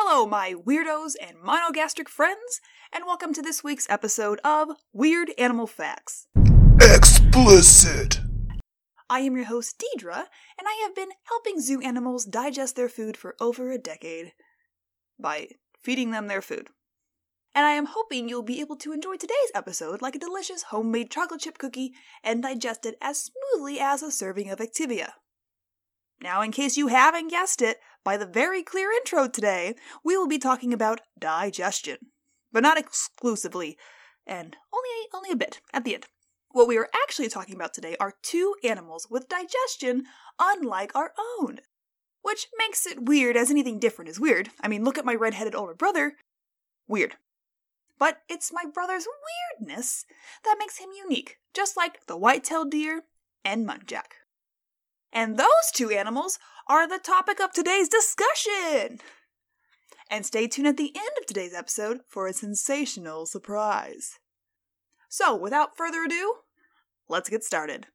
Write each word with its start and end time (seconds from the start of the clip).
Hello, 0.00 0.26
my 0.26 0.54
weirdos 0.54 1.14
and 1.20 1.38
monogastric 1.38 2.08
friends, 2.08 2.60
and 2.92 3.04
welcome 3.04 3.34
to 3.34 3.42
this 3.42 3.64
week's 3.64 3.90
episode 3.90 4.38
of 4.44 4.68
Weird 4.92 5.32
Animal 5.36 5.66
Facts. 5.66 6.28
Explicit. 6.80 8.20
I 9.10 9.20
am 9.20 9.34
your 9.34 9.46
host, 9.46 9.82
Deidre, 9.82 10.14
and 10.56 10.68
I 10.68 10.80
have 10.84 10.94
been 10.94 11.08
helping 11.24 11.60
zoo 11.60 11.80
animals 11.80 12.24
digest 12.24 12.76
their 12.76 12.88
food 12.88 13.16
for 13.16 13.34
over 13.40 13.72
a 13.72 13.76
decade 13.76 14.34
by 15.18 15.48
feeding 15.82 16.12
them 16.12 16.28
their 16.28 16.42
food. 16.42 16.68
And 17.52 17.66
I 17.66 17.72
am 17.72 17.86
hoping 17.86 18.28
you'll 18.28 18.44
be 18.44 18.60
able 18.60 18.76
to 18.76 18.92
enjoy 18.92 19.16
today's 19.16 19.50
episode 19.52 20.00
like 20.00 20.14
a 20.14 20.20
delicious 20.20 20.62
homemade 20.62 21.10
chocolate 21.10 21.40
chip 21.40 21.58
cookie 21.58 21.92
and 22.22 22.44
digest 22.44 22.86
it 22.86 22.96
as 23.02 23.28
smoothly 23.52 23.80
as 23.80 24.04
a 24.04 24.12
serving 24.12 24.48
of 24.48 24.60
Activia. 24.60 25.14
Now, 26.22 26.40
in 26.42 26.52
case 26.52 26.76
you 26.76 26.86
haven't 26.86 27.28
guessed 27.28 27.60
it, 27.62 27.78
by 28.04 28.16
the 28.16 28.26
very 28.26 28.62
clear 28.62 28.90
intro 28.90 29.28
today, 29.28 29.74
we 30.04 30.16
will 30.16 30.28
be 30.28 30.38
talking 30.38 30.72
about 30.72 31.00
digestion. 31.18 31.98
But 32.52 32.62
not 32.62 32.78
exclusively, 32.78 33.76
and 34.26 34.56
only, 34.72 34.88
only 35.12 35.30
a 35.30 35.36
bit 35.36 35.60
at 35.72 35.84
the 35.84 35.94
end. 35.94 36.06
What 36.50 36.66
we 36.66 36.78
are 36.78 36.88
actually 37.04 37.28
talking 37.28 37.54
about 37.54 37.74
today 37.74 37.96
are 38.00 38.14
two 38.22 38.54
animals 38.64 39.06
with 39.10 39.28
digestion 39.28 40.04
unlike 40.38 40.94
our 40.94 41.12
own. 41.40 41.60
Which 42.22 42.48
makes 42.58 42.86
it 42.86 43.04
weird 43.04 43.36
as 43.36 43.50
anything 43.50 43.78
different 43.78 44.08
is 44.08 44.18
weird. 44.18 44.50
I 44.60 44.68
mean, 44.68 44.84
look 44.84 44.98
at 44.98 45.04
my 45.04 45.14
red-headed 45.14 45.54
older 45.54 45.74
brother. 45.74 46.14
Weird. 46.86 47.16
But 47.98 48.22
it's 48.28 48.52
my 48.52 48.64
brother's 48.64 49.06
weirdness 49.60 50.06
that 50.44 50.56
makes 50.58 50.78
him 50.78 50.88
unique, 50.96 51.36
just 51.52 51.76
like 51.76 52.06
the 52.06 52.16
white-tailed 52.16 52.70
deer 52.70 53.02
and 53.44 53.66
muntjac. 53.68 54.12
And 55.12 55.36
those 55.36 55.48
two 55.72 55.90
animals 55.90 56.38
are 56.68 56.86
the 56.86 56.98
topic 56.98 57.40
of 57.40 57.52
today's 57.52 57.88
discussion. 57.88 59.00
And 60.10 60.26
stay 60.26 60.46
tuned 60.46 60.68
at 60.68 60.76
the 60.76 60.92
end 60.94 61.10
of 61.18 61.26
today's 61.26 61.54
episode 61.54 62.00
for 62.06 62.26
a 62.26 62.32
sensational 62.32 63.26
surprise. 63.26 64.18
So, 65.08 65.34
without 65.34 65.76
further 65.76 66.04
ado, 66.04 66.36
let's 67.08 67.30
get 67.30 67.42
started. 67.42 67.86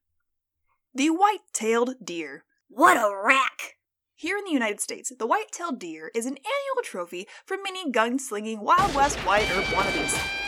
The 0.93 1.09
white 1.11 1.41
tailed 1.53 1.95
deer. 2.03 2.45
What 2.67 2.97
a 2.97 3.15
rack! 3.15 3.77
Here 4.15 4.38
in 4.38 4.45
the 4.45 4.52
United 4.52 4.80
States, 4.80 5.11
the 5.17 5.27
white 5.27 5.52
tailed 5.52 5.80
deer 5.80 6.11
is 6.15 6.25
an 6.25 6.37
annual 6.37 6.83
trophy 6.83 7.27
for 7.45 7.58
many 7.61 7.91
gun 7.91 8.17
slinging 8.17 8.61
Wild 8.61 8.95
West 8.95 9.23
Wyatt 9.25 9.52
Earp 9.52 9.65
wannabes. 9.65 10.30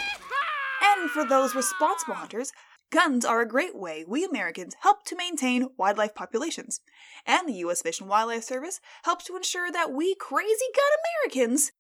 And 0.97 1.09
for 1.09 1.25
those 1.25 1.55
responsible 1.55 2.13
hunters, 2.13 2.51
guns 2.95 3.25
are 3.25 3.41
a 3.41 3.47
great 3.47 3.75
way 3.75 4.05
we 4.07 4.23
Americans 4.23 4.73
help 4.79 5.03
to 5.03 5.17
maintain 5.17 5.67
wildlife 5.75 6.15
populations. 6.15 6.79
And 7.25 7.45
the 7.45 7.55
U.S. 7.55 7.81
Fish 7.81 7.99
and 7.99 8.07
Wildlife 8.09 8.45
Service 8.45 8.79
helps 9.03 9.25
to 9.25 9.35
ensure 9.35 9.69
that 9.69 9.91
we 9.91 10.15
crazy 10.15 10.65
gun 10.73 11.35
Americans, 11.35 11.73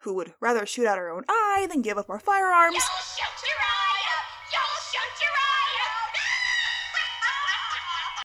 who 0.00 0.12
would 0.12 0.34
rather 0.40 0.66
shoot 0.66 0.86
out 0.86 0.98
our 0.98 1.08
own 1.08 1.24
eye 1.26 1.66
than 1.70 1.80
give 1.80 1.96
up 1.96 2.10
our 2.10 2.20
firearms, 2.20 2.74
You'll 2.74 2.82
shoot 2.82 3.48
your 3.48 3.56
eye 3.60 4.02
out! 4.12 4.26
You'll 4.52 4.82
shoot 4.90 5.22
your 5.22 5.30
eye 5.30 5.78
out! 5.80 6.02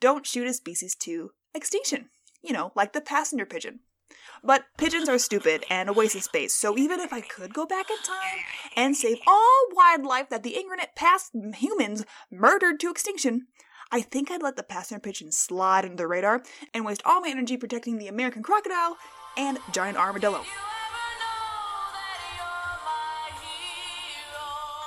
don't 0.02 0.28
shoot 0.28 0.48
a 0.48 0.54
species 0.54 0.96
to 0.96 1.32
extinction. 1.56 2.10
You 2.44 2.52
know, 2.52 2.74
like 2.76 2.92
the 2.92 3.00
passenger 3.00 3.46
pigeon. 3.46 3.80
But 4.44 4.66
pigeons 4.78 5.10
are 5.10 5.18
stupid 5.18 5.66
and 5.70 5.90
a 5.90 5.94
waste 5.94 6.16
of 6.16 6.24
space, 6.24 6.54
so 6.54 6.78
even 6.78 7.00
if 7.00 7.12
I 7.12 7.22
could 7.22 7.54
go 7.54 7.66
back 7.66 7.90
in 7.90 7.98
time 7.98 8.44
and 8.76 8.96
save 8.96 9.18
all 9.28 9.64
wildlife 9.74 10.30
that 10.30 10.44
the 10.44 10.58
ignorant 10.58 10.90
past 10.96 11.32
humans 11.56 12.06
murdered 12.32 12.80
to 12.82 12.90
extinction, 12.90 13.48
I 13.92 14.02
think 14.02 14.30
I'd 14.30 14.44
let 14.44 14.56
the 14.58 14.64
passenger 14.64 15.00
pigeon 15.00 15.32
slide 15.32 15.86
under 15.86 15.96
the 15.96 16.08
radar 16.08 16.44
and 16.74 16.86
waste 16.86 17.02
all 17.06 17.22
my 17.22 17.30
energy 17.30 17.58
protecting 17.58 17.98
the 17.98 18.08
American 18.08 18.44
crocodile 18.44 18.98
and 19.38 19.60
giant 19.72 19.98
armadillo. 19.98 20.44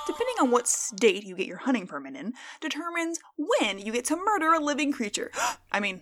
Depending 0.05 0.35
on 0.41 0.51
what 0.51 0.67
state 0.67 1.23
you 1.23 1.35
get 1.35 1.47
your 1.47 1.57
hunting 1.57 1.87
permit 1.87 2.15
in, 2.15 2.33
determines 2.59 3.19
when 3.37 3.79
you 3.79 3.91
get 3.91 4.05
to 4.05 4.15
murder 4.15 4.53
a 4.53 4.59
living 4.59 4.91
creature. 4.91 5.31
I 5.71 5.79
mean, 5.79 6.01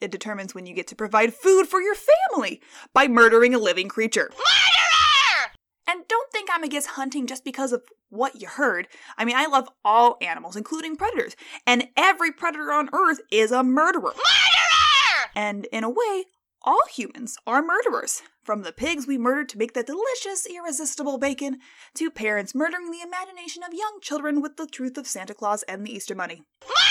it 0.00 0.10
determines 0.10 0.54
when 0.54 0.66
you 0.66 0.74
get 0.74 0.86
to 0.88 0.96
provide 0.96 1.34
food 1.34 1.66
for 1.66 1.80
your 1.80 1.94
family 1.94 2.60
by 2.92 3.08
murdering 3.08 3.54
a 3.54 3.58
living 3.58 3.88
creature. 3.88 4.30
Murderer! 4.30 5.52
And 5.86 6.06
don't 6.08 6.30
think 6.30 6.48
I'm 6.52 6.62
against 6.62 6.90
hunting 6.90 7.26
just 7.26 7.44
because 7.44 7.72
of 7.72 7.82
what 8.08 8.40
you 8.40 8.48
heard. 8.48 8.88
I 9.18 9.24
mean, 9.24 9.36
I 9.36 9.46
love 9.46 9.68
all 9.84 10.18
animals, 10.20 10.56
including 10.56 10.96
predators, 10.96 11.36
and 11.66 11.88
every 11.96 12.32
predator 12.32 12.72
on 12.72 12.90
Earth 12.92 13.20
is 13.30 13.50
a 13.50 13.62
murderer. 13.62 14.12
Murderer! 14.14 15.30
And 15.34 15.66
in 15.72 15.84
a 15.84 15.90
way, 15.90 16.24
all 16.62 16.82
humans 16.92 17.38
are 17.46 17.62
murderers. 17.62 18.22
From 18.42 18.62
the 18.62 18.72
pigs 18.72 19.06
we 19.06 19.18
murdered 19.18 19.48
to 19.50 19.58
make 19.58 19.72
that 19.74 19.86
delicious, 19.86 20.46
irresistible 20.46 21.18
bacon, 21.18 21.58
to 21.94 22.10
parents 22.10 22.54
murdering 22.54 22.90
the 22.90 23.00
imagination 23.00 23.62
of 23.62 23.72
young 23.72 23.98
children 24.02 24.40
with 24.40 24.56
the 24.56 24.66
truth 24.66 24.96
of 24.98 25.06
Santa 25.06 25.34
Claus 25.34 25.62
and 25.64 25.86
the 25.86 25.92
Easter 25.92 26.14
Bunny. 26.14 26.42
Murderer! 26.62 26.89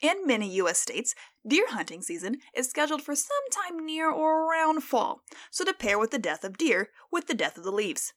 In 0.00 0.26
many 0.26 0.48
U.S. 0.56 0.78
states, 0.78 1.16
deer 1.46 1.66
hunting 1.68 2.02
season 2.02 2.36
is 2.54 2.70
scheduled 2.70 3.02
for 3.02 3.16
sometime 3.16 3.84
near 3.84 4.08
or 4.08 4.44
around 4.44 4.82
fall, 4.82 5.22
so 5.50 5.64
to 5.64 5.74
pair 5.74 5.98
with 5.98 6.12
the 6.12 6.20
death 6.20 6.44
of 6.44 6.56
deer 6.56 6.90
with 7.10 7.26
the 7.26 7.34
death 7.34 7.58
of 7.58 7.64
the 7.64 7.72
leaves. 7.72 8.12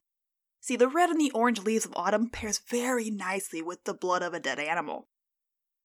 See, 0.59 0.75
the 0.75 0.87
red 0.87 1.09
and 1.09 1.19
the 1.19 1.31
orange 1.31 1.59
leaves 1.63 1.85
of 1.85 1.93
autumn 1.95 2.29
pairs 2.29 2.59
very 2.59 3.09
nicely 3.09 3.63
with 3.63 3.83
the 3.85 3.95
blood 3.95 4.21
of 4.21 4.35
a 4.35 4.39
dead 4.39 4.59
animal. 4.59 5.07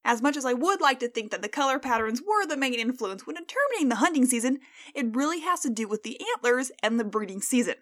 As 0.04 0.20
much 0.20 0.36
as 0.36 0.44
I 0.44 0.52
would 0.52 0.82
like 0.82 1.00
to 1.00 1.08
think 1.08 1.30
that 1.30 1.40
the 1.40 1.48
color 1.48 1.78
patterns 1.78 2.20
were 2.20 2.46
the 2.46 2.58
main 2.58 2.74
influence 2.74 3.26
when 3.26 3.36
determining 3.36 3.88
the 3.88 3.96
hunting 3.96 4.26
season, 4.26 4.60
it 4.94 5.16
really 5.16 5.40
has 5.40 5.60
to 5.60 5.70
do 5.70 5.88
with 5.88 6.02
the 6.02 6.20
antlers 6.34 6.70
and 6.82 7.00
the 7.00 7.04
breeding 7.04 7.40
season. 7.40 7.76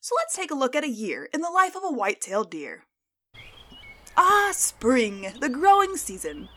So 0.00 0.14
let's 0.16 0.36
take 0.36 0.52
a 0.52 0.54
look 0.54 0.76
at 0.76 0.84
a 0.84 0.88
year 0.88 1.28
in 1.34 1.40
the 1.40 1.50
life 1.50 1.74
of 1.74 1.82
a 1.84 1.92
white-tailed 1.92 2.50
deer. 2.50 2.84
Ah, 4.16 4.50
spring, 4.52 5.32
the 5.40 5.48
growing 5.48 5.96
season. 5.96 6.48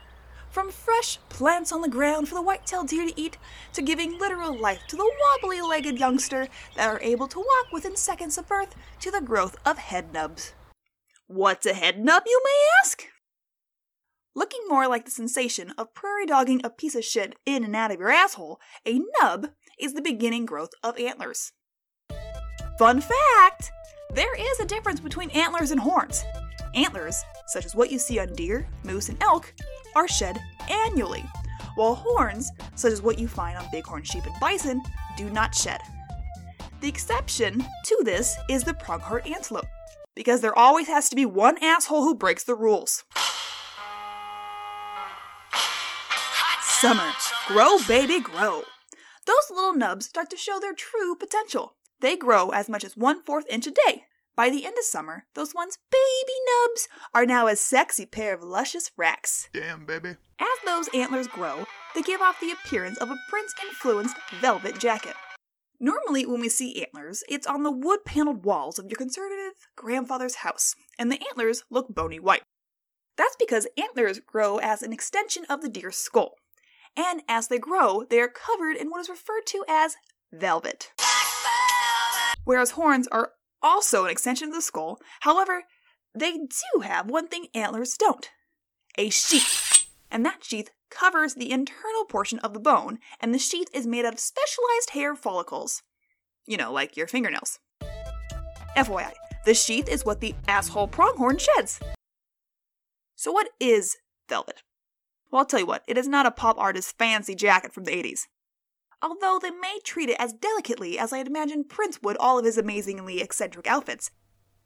From 0.52 0.70
fresh 0.70 1.18
plants 1.30 1.72
on 1.72 1.82
the 1.82 1.88
ground 1.88 2.28
for 2.28 2.36
the 2.36 2.42
white-tailed 2.42 2.90
deer 2.90 3.08
to 3.08 3.20
eat, 3.20 3.38
to 3.72 3.82
giving 3.82 4.20
literal 4.20 4.54
life 4.54 4.82
to 4.90 4.98
the 4.98 5.10
wobbly-legged 5.42 5.98
youngster 5.98 6.50
that 6.76 6.90
are 6.90 7.00
able 7.02 7.30
to 7.30 7.40
walk 7.40 7.72
within 7.72 7.96
seconds 7.96 8.38
of 8.38 8.50
birth, 8.50 8.76
to 9.00 9.10
the 9.10 9.22
growth 9.22 9.56
of 9.66 9.78
head 9.78 10.12
nubs. 10.12 10.54
What's 11.28 11.66
a 11.66 11.74
head 11.74 12.04
nub, 12.04 12.24
you 12.26 12.42
may 12.44 12.58
ask? 12.84 13.06
Looking 14.36 14.62
more 14.68 14.90
like 14.90 15.06
the 15.06 15.12
sensation 15.12 15.74
of 15.78 15.94
prairie 15.94 16.26
dogging 16.26 16.60
a 16.66 16.70
piece 16.70 16.96
of 16.96 17.06
shit 17.06 17.38
in 17.46 17.64
and 17.64 17.76
out 17.76 17.92
of 17.92 18.00
your 18.00 18.12
asshole, 18.12 18.60
a 18.86 19.00
nub 19.22 19.52
is 19.80 19.94
the 19.94 20.02
beginning 20.02 20.46
growth 20.46 20.72
of 20.84 21.00
antlers. 21.00 21.54
Fun 22.78 23.00
fact! 23.00 23.72
There 24.14 24.36
is 24.38 24.60
a 24.60 24.66
difference 24.66 25.00
between 25.00 25.30
antlers 25.30 25.72
and 25.72 25.80
horns. 25.80 26.26
Antlers, 26.76 27.24
such 27.48 27.66
as 27.66 27.74
what 27.74 27.90
you 27.90 28.00
see 28.00 28.20
on 28.20 28.34
deer, 28.34 28.68
moose, 28.84 29.08
and 29.08 29.22
elk, 29.24 29.54
are 29.96 30.08
shed 30.08 30.40
annually, 30.70 31.24
while 31.76 31.96
horns, 31.96 32.52
such 32.76 32.92
as 32.92 33.02
what 33.02 33.20
you 33.20 33.28
find 33.28 33.58
on 33.58 33.66
bighorn 33.72 34.04
sheep 34.04 34.26
and 34.26 34.40
bison, 34.40 34.82
do 35.18 35.30
not 35.30 35.56
shed. 35.56 35.82
The 36.82 36.90
exception 36.90 37.66
to 37.86 38.02
this 38.04 38.36
is 38.50 38.64
the 38.64 38.74
pronghorn 38.74 39.22
antelope, 39.26 39.68
because 40.16 40.42
there 40.42 40.58
always 40.58 40.88
has 40.88 41.10
to 41.10 41.16
be 41.16 41.26
one 41.26 41.58
asshole 41.64 42.04
who 42.04 42.16
breaks 42.16 42.44
the 42.44 42.56
rules. 42.56 43.04
Summer. 46.62 47.12
Grow, 47.48 47.78
baby, 47.88 48.20
grow. 48.20 48.64
Those 49.28 49.52
little 49.56 49.74
nubs 49.74 50.08
start 50.08 50.32
to 50.32 50.38
show 50.38 50.60
their 50.60 50.74
true 50.74 51.16
potential. 51.16 51.76
They 52.00 52.16
grow 52.18 52.50
as 52.50 52.68
much 52.68 52.84
as 52.84 52.98
one 52.98 53.22
fourth 53.22 53.46
inch 53.48 53.68
a 53.68 53.72
day. 53.72 54.06
By 54.36 54.50
the 54.50 54.66
end 54.66 54.78
of 54.78 54.86
summer, 54.86 55.26
those 55.36 55.54
once 55.54 55.78
baby 55.92 56.38
nubs 56.66 56.88
are 57.14 57.26
now 57.26 57.48
a 57.48 57.56
sexy 57.56 58.06
pair 58.06 58.34
of 58.34 58.42
luscious 58.42 58.92
racks. 58.96 59.50
Damn, 59.54 59.86
baby. 59.86 60.16
As 60.40 60.48
those 60.66 60.88
antlers 60.94 61.28
grow, 61.28 61.66
they 61.94 62.02
give 62.02 62.22
off 62.22 62.40
the 62.40 62.52
appearance 62.52 62.98
of 62.98 63.10
a 63.10 63.20
prince 63.30 63.54
influenced 63.62 64.16
velvet 64.40 64.80
jacket. 64.80 65.16
Normally, 65.80 66.26
when 66.26 66.40
we 66.40 66.48
see 66.48 66.82
antlers, 66.82 67.24
it's 67.28 67.48
on 67.48 67.64
the 67.64 67.72
wood 67.72 68.06
paneled 68.06 68.46
walls 68.46 68.80
of 68.80 68.86
your 68.86 68.98
conservative 68.98 69.54
grandfather's 69.76 70.36
house, 70.36 70.76
and 70.98 71.12
the 71.12 71.22
antlers 71.30 71.64
look 71.70 71.94
bony 71.94 72.20
white. 72.20 72.44
That's 73.18 73.36
because 73.38 73.68
antlers 73.78 74.20
grow 74.20 74.60
as 74.60 74.82
an 74.82 74.94
extension 74.94 75.44
of 75.50 75.62
the 75.62 75.70
deer's 75.70 75.98
skull. 75.98 76.36
And 76.96 77.22
as 77.28 77.48
they 77.48 77.60
grow, 77.60 78.06
they 78.10 78.20
are 78.20 78.30
covered 78.30 78.78
in 78.78 78.90
what 78.90 79.02
is 79.02 79.10
referred 79.10 79.46
to 79.48 79.66
as 79.68 79.96
velvet. 80.32 80.92
Whereas 82.44 82.72
horns 82.72 83.08
are 83.10 83.34
also 83.62 84.06
an 84.06 84.12
extension 84.12 84.50
of 84.50 84.54
the 84.54 84.62
skull, 84.62 85.00
however, 85.22 85.64
they 86.14 86.34
do 86.34 86.82
have 86.82 87.10
one 87.10 87.28
thing 87.28 87.48
antlers 87.54 87.96
don't 87.98 88.30
a 88.98 89.10
sheath. 89.10 89.88
And 90.10 90.26
that 90.26 90.44
sheath 90.44 90.72
covers 90.90 91.36
the 91.36 91.52
internal 91.52 92.06
portion 92.06 92.40
of 92.40 92.54
the 92.54 92.60
bone, 92.60 93.00
and 93.20 93.34
the 93.34 93.40
sheath 93.40 93.70
is 93.74 93.88
made 93.88 94.06
out 94.06 94.14
of 94.14 94.20
specialized 94.20 94.92
hair 94.92 95.16
follicles. 95.16 95.84
You 96.46 96.58
know, 96.58 96.72
like 96.72 96.98
your 96.98 97.08
fingernails. 97.08 97.60
FYI, 98.76 99.14
the 99.46 99.54
sheath 99.54 99.88
is 99.88 100.06
what 100.06 100.20
the 100.20 100.36
asshole 100.48 100.88
pronghorn 100.88 101.38
sheds. 101.38 101.80
So, 103.16 103.32
what 103.32 103.50
is 103.60 103.98
velvet? 104.28 104.64
Well, 105.32 105.40
I'll 105.40 105.46
tell 105.46 105.60
you 105.62 105.66
what, 105.66 105.84
it 105.88 105.98
is 105.98 106.08
not 106.08 106.26
a 106.26 106.32
pop 106.32 106.58
artist's 106.58 106.92
fancy 106.92 107.36
jacket 107.36 107.74
from 107.74 107.86
the 107.86 107.92
80s. 107.92 108.28
Although 109.02 109.40
they 109.42 109.52
may 109.52 109.80
treat 109.84 110.10
it 110.10 110.20
as 110.20 110.34
delicately 110.34 110.98
as 110.98 111.12
I 111.12 111.18
had 111.18 111.28
imagined 111.28 111.70
Prince 111.70 112.02
would 112.02 112.18
all 112.18 112.40
of 112.40 112.46
his 112.46 112.58
amazingly 112.58 113.22
eccentric 113.22 113.68
outfits, 113.68 114.12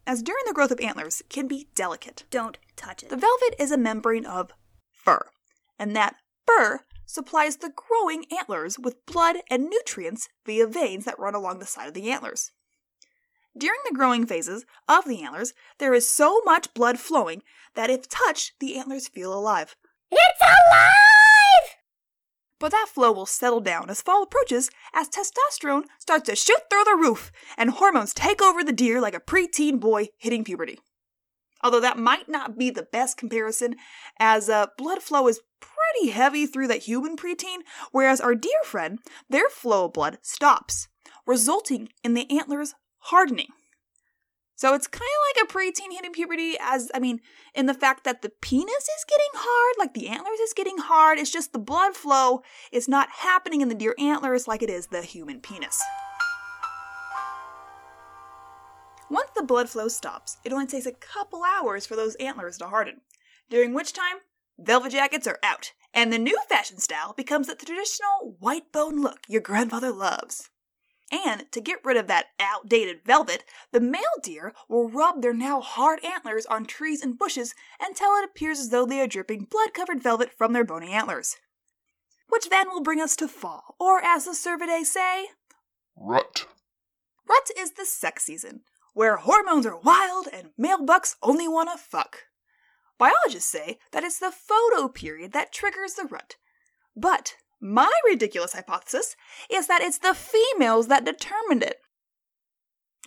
as 0.05 0.21
during 0.21 0.43
the 0.45 0.53
growth 0.53 0.71
of 0.71 0.79
antlers 0.79 1.21
can 1.29 1.47
be 1.47 1.67
delicate. 1.75 2.25
Don't 2.29 2.57
touch 2.75 3.03
it. 3.03 3.09
The 3.09 3.17
velvet 3.17 3.55
is 3.59 3.71
a 3.71 3.77
membrane 3.77 4.25
of 4.25 4.51
fur, 4.91 5.29
and 5.79 5.95
that 5.95 6.15
fur 6.45 6.81
supplies 7.05 7.57
the 7.57 7.73
growing 7.75 8.25
antlers 8.31 8.79
with 8.79 9.05
blood 9.05 9.37
and 9.49 9.69
nutrients 9.69 10.27
via 10.45 10.67
veins 10.67 11.05
that 11.05 11.19
run 11.19 11.35
along 11.35 11.59
the 11.59 11.65
side 11.65 11.87
of 11.87 11.93
the 11.93 12.11
antlers. 12.11 12.51
During 13.57 13.79
the 13.85 13.95
growing 13.95 14.25
phases 14.25 14.65
of 14.87 15.05
the 15.05 15.23
antlers, 15.23 15.53
there 15.77 15.93
is 15.93 16.09
so 16.09 16.41
much 16.43 16.73
blood 16.73 16.99
flowing 16.99 17.41
that 17.75 17.89
if 17.89 18.09
touched, 18.09 18.53
the 18.59 18.77
antlers 18.77 19.07
feel 19.07 19.33
alive. 19.33 19.77
It's 20.11 20.41
alive! 20.41 21.04
But 22.59 22.71
that 22.71 22.87
flow 22.87 23.11
will 23.11 23.25
settle 23.25 23.59
down 23.59 23.89
as 23.89 24.01
fall 24.01 24.23
approaches 24.23 24.69
as 24.93 25.09
testosterone 25.09 25.83
starts 25.99 26.29
to 26.29 26.35
shoot 26.35 26.61
through 26.69 26.85
the 26.85 26.95
roof 26.95 27.31
and 27.57 27.71
hormones 27.71 28.13
take 28.13 28.41
over 28.41 28.63
the 28.63 28.71
deer 28.71 29.01
like 29.01 29.13
a 29.13 29.19
preteen 29.19 29.79
boy 29.79 30.07
hitting 30.17 30.43
puberty. 30.43 30.79
Although 31.61 31.81
that 31.81 31.97
might 31.97 32.29
not 32.29 32.57
be 32.57 32.69
the 32.69 32.83
best 32.83 33.17
comparison, 33.17 33.75
as 34.19 34.49
uh, 34.49 34.67
blood 34.77 35.01
flow 35.01 35.27
is 35.27 35.41
pretty 35.59 36.11
heavy 36.11 36.45
through 36.45 36.67
that 36.67 36.83
human 36.83 37.17
preteen, 37.17 37.59
whereas 37.91 38.21
our 38.21 38.35
deer 38.35 38.63
friend, 38.63 38.99
their 39.29 39.49
flow 39.49 39.85
of 39.85 39.93
blood 39.93 40.19
stops, 40.21 40.87
resulting 41.25 41.89
in 42.03 42.13
the 42.13 42.29
antlers 42.29 42.75
hardening. 42.99 43.47
So 44.55 44.73
it's 44.73 44.87
kind 44.87 45.01
of 45.01 45.24
like 45.35 45.49
a 45.49 45.53
preteen 45.53 45.91
hitting 45.91 46.11
puberty, 46.11 46.55
as 46.59 46.91
I 46.93 46.99
mean, 46.99 47.21
in 47.53 47.65
the 47.65 47.73
fact 47.73 48.03
that 48.03 48.21
the 48.21 48.31
penis 48.41 48.73
is 48.73 49.05
getting 49.07 49.31
hard, 49.33 49.75
like 49.77 49.93
the 49.93 50.07
antlers 50.07 50.39
is 50.39 50.53
getting 50.53 50.77
hard. 50.77 51.17
It's 51.17 51.31
just 51.31 51.53
the 51.53 51.59
blood 51.59 51.95
flow 51.95 52.41
is 52.71 52.87
not 52.87 53.09
happening 53.19 53.61
in 53.61 53.69
the 53.69 53.75
deer 53.75 53.95
antlers 53.99 54.47
like 54.47 54.61
it 54.61 54.69
is 54.69 54.87
the 54.87 55.01
human 55.01 55.41
penis. 55.41 55.81
Once 59.09 59.29
the 59.35 59.43
blood 59.43 59.69
flow 59.69 59.87
stops, 59.87 60.37
it 60.43 60.51
only 60.51 60.65
takes 60.65 60.87
a 60.87 60.91
couple 60.91 61.43
hours 61.43 61.85
for 61.85 61.95
those 61.95 62.15
antlers 62.15 62.57
to 62.57 62.67
harden, 62.67 63.01
during 63.49 63.73
which 63.73 63.93
time 63.93 64.17
velvet 64.57 64.91
jackets 64.91 65.27
are 65.27 65.39
out, 65.43 65.73
and 65.93 66.11
the 66.11 66.17
new 66.17 66.37
fashion 66.49 66.79
style 66.79 67.13
becomes 67.13 67.47
the 67.47 67.55
traditional 67.55 68.35
white 68.39 68.71
bone 68.71 69.01
look 69.01 69.19
your 69.27 69.41
grandfather 69.41 69.91
loves. 69.91 70.49
And 71.11 71.51
to 71.51 71.61
get 71.61 71.85
rid 71.85 71.97
of 71.97 72.07
that 72.07 72.27
outdated 72.39 73.03
velvet, 73.05 73.43
the 73.71 73.79
male 73.79 74.01
deer 74.23 74.53
will 74.67 74.89
rub 74.89 75.21
their 75.21 75.33
now 75.33 75.61
hard 75.61 76.03
antlers 76.03 76.45
on 76.47 76.65
trees 76.65 77.01
and 77.01 77.17
bushes 77.17 77.53
until 77.79 78.15
it 78.15 78.25
appears 78.25 78.59
as 78.59 78.69
though 78.69 78.85
they 78.85 78.99
are 79.01 79.07
dripping 79.07 79.47
blood 79.49 79.73
covered 79.73 80.01
velvet 80.01 80.31
from 80.35 80.53
their 80.53 80.63
bony 80.63 80.91
antlers. 80.91 81.37
Which 82.27 82.49
then 82.49 82.69
will 82.69 82.81
bring 82.81 82.99
us 82.99 83.15
to 83.17 83.27
fall, 83.27 83.75
or 83.79 84.03
as 84.03 84.25
the 84.25 84.31
Cervidae 84.31 84.83
say, 84.83 85.27
Rut. 85.95 86.47
Rut 87.27 87.51
is 87.57 87.71
the 87.73 87.85
sex 87.85 88.23
season, 88.23 88.61
where 88.93 89.17
hormones 89.17 89.65
are 89.65 89.77
wild 89.77 90.27
and 90.33 90.49
male 90.57 90.83
bucks 90.83 91.15
only 91.21 91.47
want 91.47 91.69
to 91.71 91.77
fuck. 91.77 92.23
Biologists 92.97 93.51
say 93.51 93.77
that 93.91 94.03
it's 94.03 94.19
the 94.19 94.31
photo 94.31 94.87
period 94.87 95.33
that 95.33 95.51
triggers 95.51 95.93
the 95.93 96.05
rut. 96.05 96.37
But 96.95 97.35
my 97.65 97.91
ridiculous 98.07 98.53
hypothesis 98.53 99.15
is 99.49 99.67
that 99.67 99.81
it's 99.81 99.97
the 99.97 100.13
females 100.13 100.87
that 100.87 101.03
determined 101.03 101.63
it. 101.63 101.77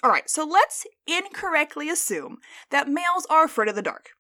Alright, 0.05 0.29
so 0.29 0.45
let's 0.45 0.87
incorrectly 1.07 1.89
assume 1.89 2.39
that 2.71 2.89
males 2.89 3.27
are 3.31 3.45
afraid 3.45 3.69
of 3.69 3.75
the 3.75 3.83
dark. 3.83 4.11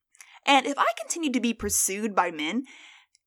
And 0.46 0.66
if 0.66 0.78
I 0.78 0.86
continue 0.98 1.32
to 1.32 1.40
be 1.40 1.52
pursued 1.52 2.14
by 2.14 2.30
men, 2.30 2.64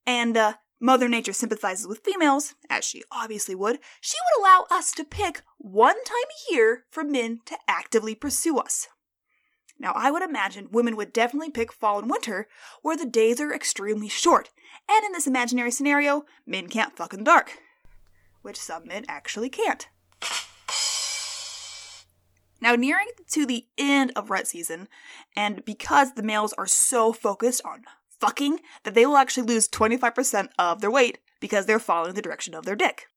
and 0.05 0.35
uh, 0.35 0.53
Mother 0.79 1.07
Nature 1.07 1.33
sympathizes 1.33 1.87
with 1.87 2.01
females, 2.03 2.55
as 2.69 2.83
she 2.83 3.03
obviously 3.11 3.55
would, 3.55 3.79
she 4.01 4.17
would 4.17 4.41
allow 4.41 4.65
us 4.71 4.91
to 4.93 5.03
pick 5.03 5.43
one 5.57 6.03
time 6.03 6.15
a 6.15 6.53
year 6.53 6.85
for 6.89 7.03
men 7.03 7.39
to 7.45 7.57
actively 7.67 8.15
pursue 8.15 8.57
us. 8.57 8.87
Now, 9.81 9.93
I 9.95 10.11
would 10.11 10.21
imagine 10.21 10.67
women 10.71 10.95
would 10.95 11.11
definitely 11.11 11.49
pick 11.49 11.73
fall 11.73 11.97
and 11.97 12.09
winter, 12.09 12.47
where 12.83 12.95
the 12.95 13.03
days 13.03 13.41
are 13.41 13.51
extremely 13.51 14.07
short, 14.07 14.51
and 14.87 15.03
in 15.03 15.11
this 15.11 15.25
imaginary 15.25 15.71
scenario, 15.71 16.23
men 16.45 16.67
can't 16.67 16.95
fuck 16.95 17.13
in 17.13 17.21
the 17.21 17.25
dark. 17.25 17.57
Which 18.43 18.57
some 18.57 18.85
men 18.85 19.05
actually 19.07 19.49
can't. 19.49 19.87
Now, 22.61 22.75
nearing 22.75 23.07
to 23.31 23.47
the 23.47 23.65
end 23.75 24.11
of 24.15 24.29
rut 24.29 24.45
season, 24.45 24.87
and 25.35 25.65
because 25.65 26.13
the 26.13 26.21
males 26.21 26.53
are 26.59 26.67
so 26.67 27.11
focused 27.11 27.63
on 27.65 27.85
fucking 28.19 28.59
that 28.83 28.93
they 28.93 29.07
will 29.07 29.17
actually 29.17 29.47
lose 29.47 29.67
25% 29.67 30.49
of 30.59 30.81
their 30.81 30.91
weight 30.91 31.17
because 31.39 31.65
they're 31.65 31.79
following 31.79 32.13
the 32.13 32.21
direction 32.21 32.53
of 32.53 32.65
their 32.65 32.75
dick. 32.75 33.07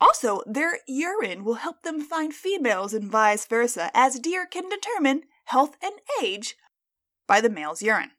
Also, 0.00 0.40
their 0.46 0.78
urine 0.88 1.44
will 1.44 1.54
help 1.54 1.82
them 1.82 2.00
find 2.00 2.32
females 2.32 2.94
and 2.94 3.10
vice 3.10 3.44
versa, 3.44 3.90
as 3.92 4.18
deer 4.18 4.46
can 4.46 4.70
determine 4.70 5.24
health 5.46 5.76
and 5.82 5.94
age 6.22 6.56
by 7.26 7.40
the 7.40 7.50
male's 7.50 7.82
urine. 7.82 8.12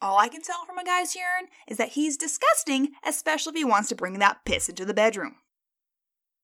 All 0.00 0.18
I 0.18 0.28
can 0.28 0.42
tell 0.42 0.64
from 0.64 0.78
a 0.78 0.84
guy's 0.84 1.16
urine 1.16 1.48
is 1.66 1.76
that 1.76 1.90
he's 1.90 2.16
disgusting, 2.16 2.90
especially 3.04 3.50
if 3.50 3.56
he 3.56 3.64
wants 3.64 3.88
to 3.88 3.96
bring 3.96 4.18
that 4.18 4.44
piss 4.44 4.68
into 4.68 4.84
the 4.84 4.94
bedroom. 4.94 5.36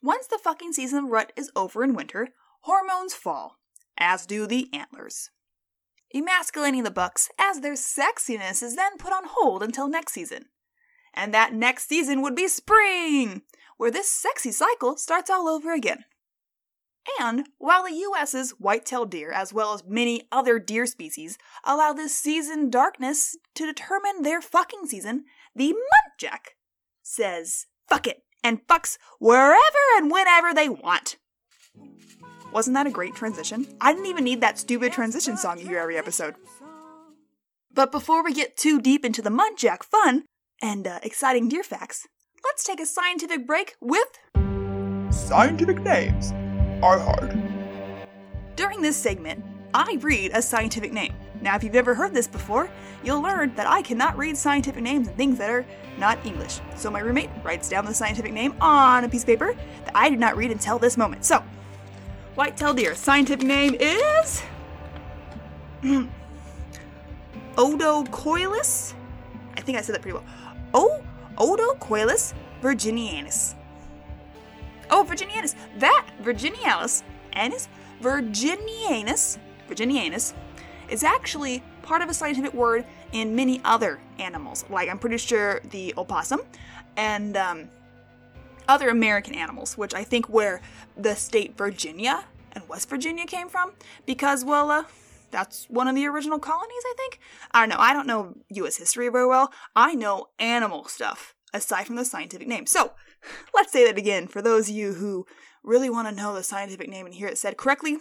Once 0.02 0.26
the 0.26 0.38
fucking 0.42 0.72
season 0.72 1.04
of 1.04 1.10
rut 1.10 1.32
is 1.36 1.50
over 1.54 1.84
in 1.84 1.94
winter, 1.94 2.30
hormones 2.62 3.14
fall, 3.14 3.58
as 3.96 4.26
do 4.26 4.46
the 4.46 4.68
antlers. 4.72 5.30
Emasculating 6.14 6.82
the 6.82 6.90
bucks 6.90 7.28
as 7.38 7.60
their 7.60 7.74
sexiness 7.74 8.62
is 8.62 8.76
then 8.76 8.98
put 8.98 9.12
on 9.12 9.24
hold 9.26 9.62
until 9.62 9.88
next 9.88 10.12
season. 10.12 10.46
And 11.14 11.32
that 11.32 11.54
next 11.54 11.88
season 11.88 12.22
would 12.22 12.34
be 12.34 12.48
spring, 12.48 13.42
where 13.76 13.90
this 13.90 14.10
sexy 14.10 14.50
cycle 14.50 14.96
starts 14.96 15.30
all 15.30 15.48
over 15.48 15.72
again. 15.72 16.04
And 17.20 17.48
while 17.58 17.84
the 17.84 17.92
US's 17.92 18.52
white-tailed 18.52 19.10
deer, 19.10 19.30
as 19.30 19.52
well 19.52 19.74
as 19.74 19.84
many 19.86 20.26
other 20.32 20.58
deer 20.58 20.86
species, 20.86 21.36
allow 21.64 21.92
this 21.92 22.14
season 22.16 22.70
darkness 22.70 23.36
to 23.54 23.66
determine 23.66 24.22
their 24.22 24.40
fucking 24.40 24.86
season, 24.86 25.24
the 25.54 25.74
muntjac 25.74 26.54
says 27.02 27.66
fuck 27.88 28.06
it 28.06 28.22
and 28.42 28.66
fucks 28.66 28.96
wherever 29.18 29.58
and 29.96 30.10
whenever 30.10 30.54
they 30.54 30.68
want. 30.68 31.16
Wasn't 32.52 32.74
that 32.74 32.86
a 32.86 32.90
great 32.90 33.14
transition? 33.14 33.66
I 33.80 33.92
didn't 33.92 34.06
even 34.06 34.24
need 34.24 34.40
that 34.40 34.58
stupid 34.58 34.92
transition 34.92 35.36
song 35.36 35.58
you 35.58 35.66
hear 35.66 35.80
every 35.80 35.98
episode. 35.98 36.36
But 37.72 37.90
before 37.90 38.22
we 38.22 38.32
get 38.32 38.56
too 38.56 38.80
deep 38.80 39.04
into 39.04 39.20
the 39.20 39.30
muntjac 39.30 39.82
fun 39.82 40.24
and 40.62 40.86
uh, 40.86 41.00
exciting 41.02 41.48
deer 41.48 41.64
facts, 41.64 42.06
let's 42.44 42.64
take 42.64 42.80
a 42.80 42.86
scientific 42.86 43.46
break 43.46 43.74
with 43.80 44.18
Scientific 45.10 45.80
names 45.80 46.32
are 46.82 46.98
hard. 46.98 47.36
During 48.56 48.82
this 48.82 48.96
segment, 48.96 49.44
I 49.72 49.98
read 50.00 50.30
a 50.34 50.42
scientific 50.42 50.92
name. 50.92 51.12
Now, 51.40 51.56
if 51.56 51.64
you've 51.64 51.74
never 51.74 51.94
heard 51.94 52.14
this 52.14 52.28
before, 52.28 52.70
you'll 53.02 53.20
learn 53.20 53.54
that 53.56 53.66
I 53.66 53.82
cannot 53.82 54.16
read 54.16 54.36
scientific 54.36 54.82
names 54.82 55.08
and 55.08 55.16
things 55.16 55.36
that 55.38 55.50
are 55.50 55.66
not 55.98 56.24
English. 56.24 56.60
So 56.76 56.90
my 56.90 57.00
roommate 57.00 57.30
writes 57.42 57.68
down 57.68 57.84
the 57.84 57.92
scientific 57.92 58.32
name 58.32 58.54
on 58.60 59.04
a 59.04 59.08
piece 59.08 59.22
of 59.22 59.26
paper 59.26 59.54
that 59.84 59.92
I 59.94 60.08
did 60.08 60.18
not 60.18 60.36
read 60.36 60.50
until 60.50 60.78
this 60.78 60.96
moment. 60.96 61.24
So, 61.24 61.42
white-tailed 62.34 62.76
deer, 62.76 62.94
scientific 62.94 63.46
name 63.46 63.74
is 63.78 64.42
Odocoileus. 67.56 68.94
I 69.56 69.60
think 69.60 69.76
I 69.76 69.80
said 69.80 69.94
that 69.94 70.02
pretty 70.02 70.16
well. 70.16 70.24
Oh, 70.72 71.02
Odocoileus 71.36 72.32
virginianus. 72.62 73.54
Oh, 74.90 75.06
Virginianus. 75.08 75.54
That 75.78 76.06
Virginialis 76.22 77.02
Anis 77.32 77.68
Virginianus 78.00 79.38
Virginianus 79.68 80.34
is 80.88 81.02
actually 81.02 81.62
part 81.82 82.02
of 82.02 82.08
a 82.08 82.14
scientific 82.14 82.52
word 82.54 82.84
in 83.12 83.34
many 83.34 83.60
other 83.64 84.00
animals. 84.18 84.64
Like 84.70 84.88
I'm 84.88 84.98
pretty 84.98 85.18
sure 85.18 85.60
the 85.70 85.94
opossum 85.96 86.40
and 86.96 87.36
um, 87.36 87.68
other 88.68 88.88
American 88.88 89.34
animals, 89.34 89.76
which 89.76 89.94
I 89.94 90.04
think 90.04 90.28
where 90.28 90.60
the 90.96 91.14
state 91.14 91.56
Virginia 91.56 92.24
and 92.52 92.68
West 92.68 92.88
Virginia 92.88 93.26
came 93.26 93.48
from, 93.48 93.72
because 94.06 94.44
well, 94.44 94.70
uh, 94.70 94.84
that's 95.30 95.66
one 95.68 95.88
of 95.88 95.94
the 95.94 96.06
original 96.06 96.38
colonies. 96.38 96.82
I 96.86 96.94
think. 96.96 97.18
I 97.52 97.60
don't 97.60 97.68
know. 97.70 97.82
I 97.82 97.92
don't 97.92 98.06
know 98.06 98.34
U.S. 98.50 98.76
history 98.76 99.08
very 99.08 99.26
well. 99.26 99.52
I 99.74 99.94
know 99.94 100.28
animal 100.38 100.84
stuff 100.84 101.33
aside 101.54 101.86
from 101.86 101.96
the 101.96 102.04
scientific 102.04 102.46
name. 102.46 102.66
So 102.66 102.92
Let's 103.54 103.72
say 103.72 103.86
that 103.86 103.98
again 103.98 104.26
for 104.26 104.42
those 104.42 104.68
of 104.68 104.74
you 104.74 104.94
who 104.94 105.26
really 105.62 105.88
want 105.90 106.08
to 106.08 106.14
know 106.14 106.34
the 106.34 106.42
scientific 106.42 106.88
name 106.88 107.06
and 107.06 107.14
hear 107.14 107.28
it 107.28 107.38
said 107.38 107.56
correctly, 107.56 107.98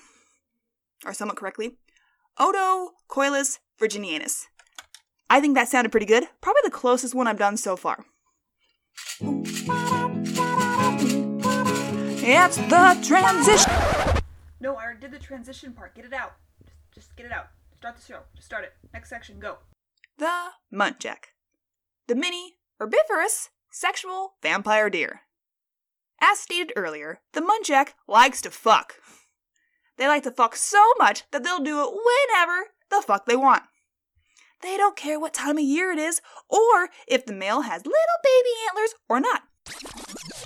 or 1.05 1.13
somewhat 1.13 1.37
correctly. 1.37 1.77
Odo 2.39 2.91
Odocoileus 3.09 3.59
virginianus. 3.79 4.45
I 5.29 5.39
think 5.39 5.55
that 5.55 5.69
sounded 5.69 5.91
pretty 5.91 6.05
good. 6.05 6.25
Probably 6.41 6.61
the 6.63 6.71
closest 6.71 7.15
one 7.15 7.27
I've 7.27 7.37
done 7.37 7.57
so 7.57 7.75
far. 7.75 8.05
It's 12.25 12.57
the 12.57 12.99
transition. 13.05 13.71
No, 14.59 14.75
I 14.75 14.83
already 14.83 15.01
did 15.01 15.11
the 15.11 15.19
transition 15.19 15.73
part. 15.73 15.95
Get 15.95 16.05
it 16.05 16.13
out. 16.13 16.33
Just, 16.63 16.77
just 16.93 17.15
get 17.15 17.25
it 17.25 17.31
out. 17.31 17.47
Start 17.77 17.97
the 17.97 18.01
show. 18.01 18.19
Just 18.35 18.47
start 18.47 18.63
it. 18.63 18.73
Next 18.93 19.09
section, 19.09 19.39
go. 19.39 19.57
The 20.17 20.49
muntjac. 20.73 21.33
The 22.07 22.15
mini 22.15 22.55
herbivorous 22.79 23.49
sexual 23.71 24.33
vampire 24.41 24.89
deer. 24.89 25.21
As 26.21 26.39
stated 26.39 26.73
earlier, 26.75 27.19
the 27.33 27.41
muntjac 27.41 27.93
likes 28.07 28.41
to 28.41 28.51
fuck. 28.51 28.95
They 29.97 30.07
like 30.07 30.23
to 30.23 30.31
fuck 30.31 30.55
so 30.55 30.93
much 30.97 31.23
that 31.31 31.43
they'll 31.43 31.63
do 31.63 31.81
it 31.81 31.91
whenever 31.91 32.67
the 32.89 33.01
fuck 33.01 33.25
they 33.25 33.35
want. 33.35 33.63
They 34.61 34.77
don't 34.77 34.95
care 34.95 35.19
what 35.19 35.33
time 35.33 35.57
of 35.57 35.63
year 35.63 35.91
it 35.91 35.99
is 35.99 36.21
or 36.47 36.89
if 37.07 37.25
the 37.25 37.33
male 37.33 37.61
has 37.61 37.85
little 37.85 37.99
baby 38.23 38.49
antlers 38.69 38.95
or 39.09 39.19
not. 39.19 39.43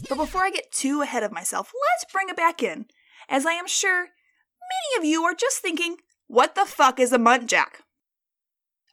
But 0.10 0.18
before 0.18 0.44
I 0.44 0.50
get 0.50 0.72
too 0.72 1.02
ahead 1.02 1.24
of 1.24 1.32
myself, 1.32 1.72
let's 1.74 2.12
bring 2.12 2.30
it 2.30 2.36
back 2.36 2.64
in, 2.64 2.88
as 3.30 3.46
I 3.46 3.52
am 3.52 3.68
sure 3.68 4.02
many 4.02 4.98
of 4.98 5.06
you 5.06 5.24
are 5.24 5.36
just 5.36 5.60
thinking, 5.60 5.98
what 6.28 6.56
the 6.56 6.66
fuck 6.66 7.00
is 7.00 7.14
a 7.14 7.20
muntjac? 7.20 7.82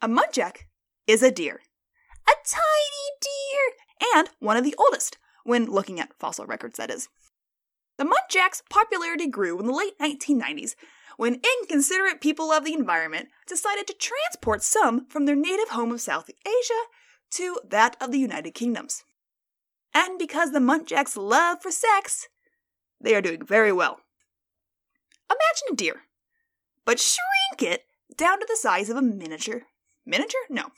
A 0.03 0.09
muntjac 0.09 0.67
is 1.07 1.23
a 1.23 1.31
deer. 1.31 1.61
A 2.28 2.33
tiny 2.47 3.11
deer! 3.21 4.14
And 4.14 4.31
one 4.38 4.57
of 4.57 4.64
the 4.64 4.75
oldest, 4.78 5.19
when 5.45 5.66
looking 5.66 6.00
at 6.00 6.19
fossil 6.19 6.47
records, 6.47 6.78
that 6.78 6.90
is. 6.90 7.09
The 7.97 8.04
muntjac's 8.04 8.62
popularity 8.69 9.28
grew 9.28 9.59
in 9.61 9.66
the 9.66 9.73
late 9.73 9.99
1990s 10.00 10.75
when 11.16 11.40
inconsiderate 11.61 12.21
people 12.21 12.50
of 12.50 12.64
the 12.64 12.75
environment 12.75 13.28
decided 13.47 13.87
to 13.87 13.95
transport 13.95 14.62
some 14.62 15.07
from 15.07 15.26
their 15.26 15.37
native 15.37 15.69
home 15.69 15.93
of 15.93 16.00
South 16.00 16.28
Asia 16.28 16.83
to 17.31 17.61
that 17.69 17.97
of 18.00 18.11
the 18.11 18.19
United 18.19 18.52
Kingdoms. 18.52 19.04
And 19.93 20.19
because 20.19 20.50
the 20.50 20.59
muntjac's 20.59 21.16
love 21.16 21.62
for 21.62 21.71
sex, 21.71 22.28
they 23.00 23.14
are 23.14 23.21
doing 23.21 23.45
very 23.45 23.73
well. 23.73 24.00
Imagine 25.31 25.73
a 25.73 25.76
deer, 25.76 26.02
but 26.85 26.99
shrink 26.99 27.62
it 27.62 27.85
down 28.16 28.40
to 28.40 28.47
the 28.49 28.57
size 28.57 28.90
of 28.90 28.97
a 28.97 29.02
miniature. 29.02 29.62
Miniature? 30.06 30.40
No. 30.50 30.70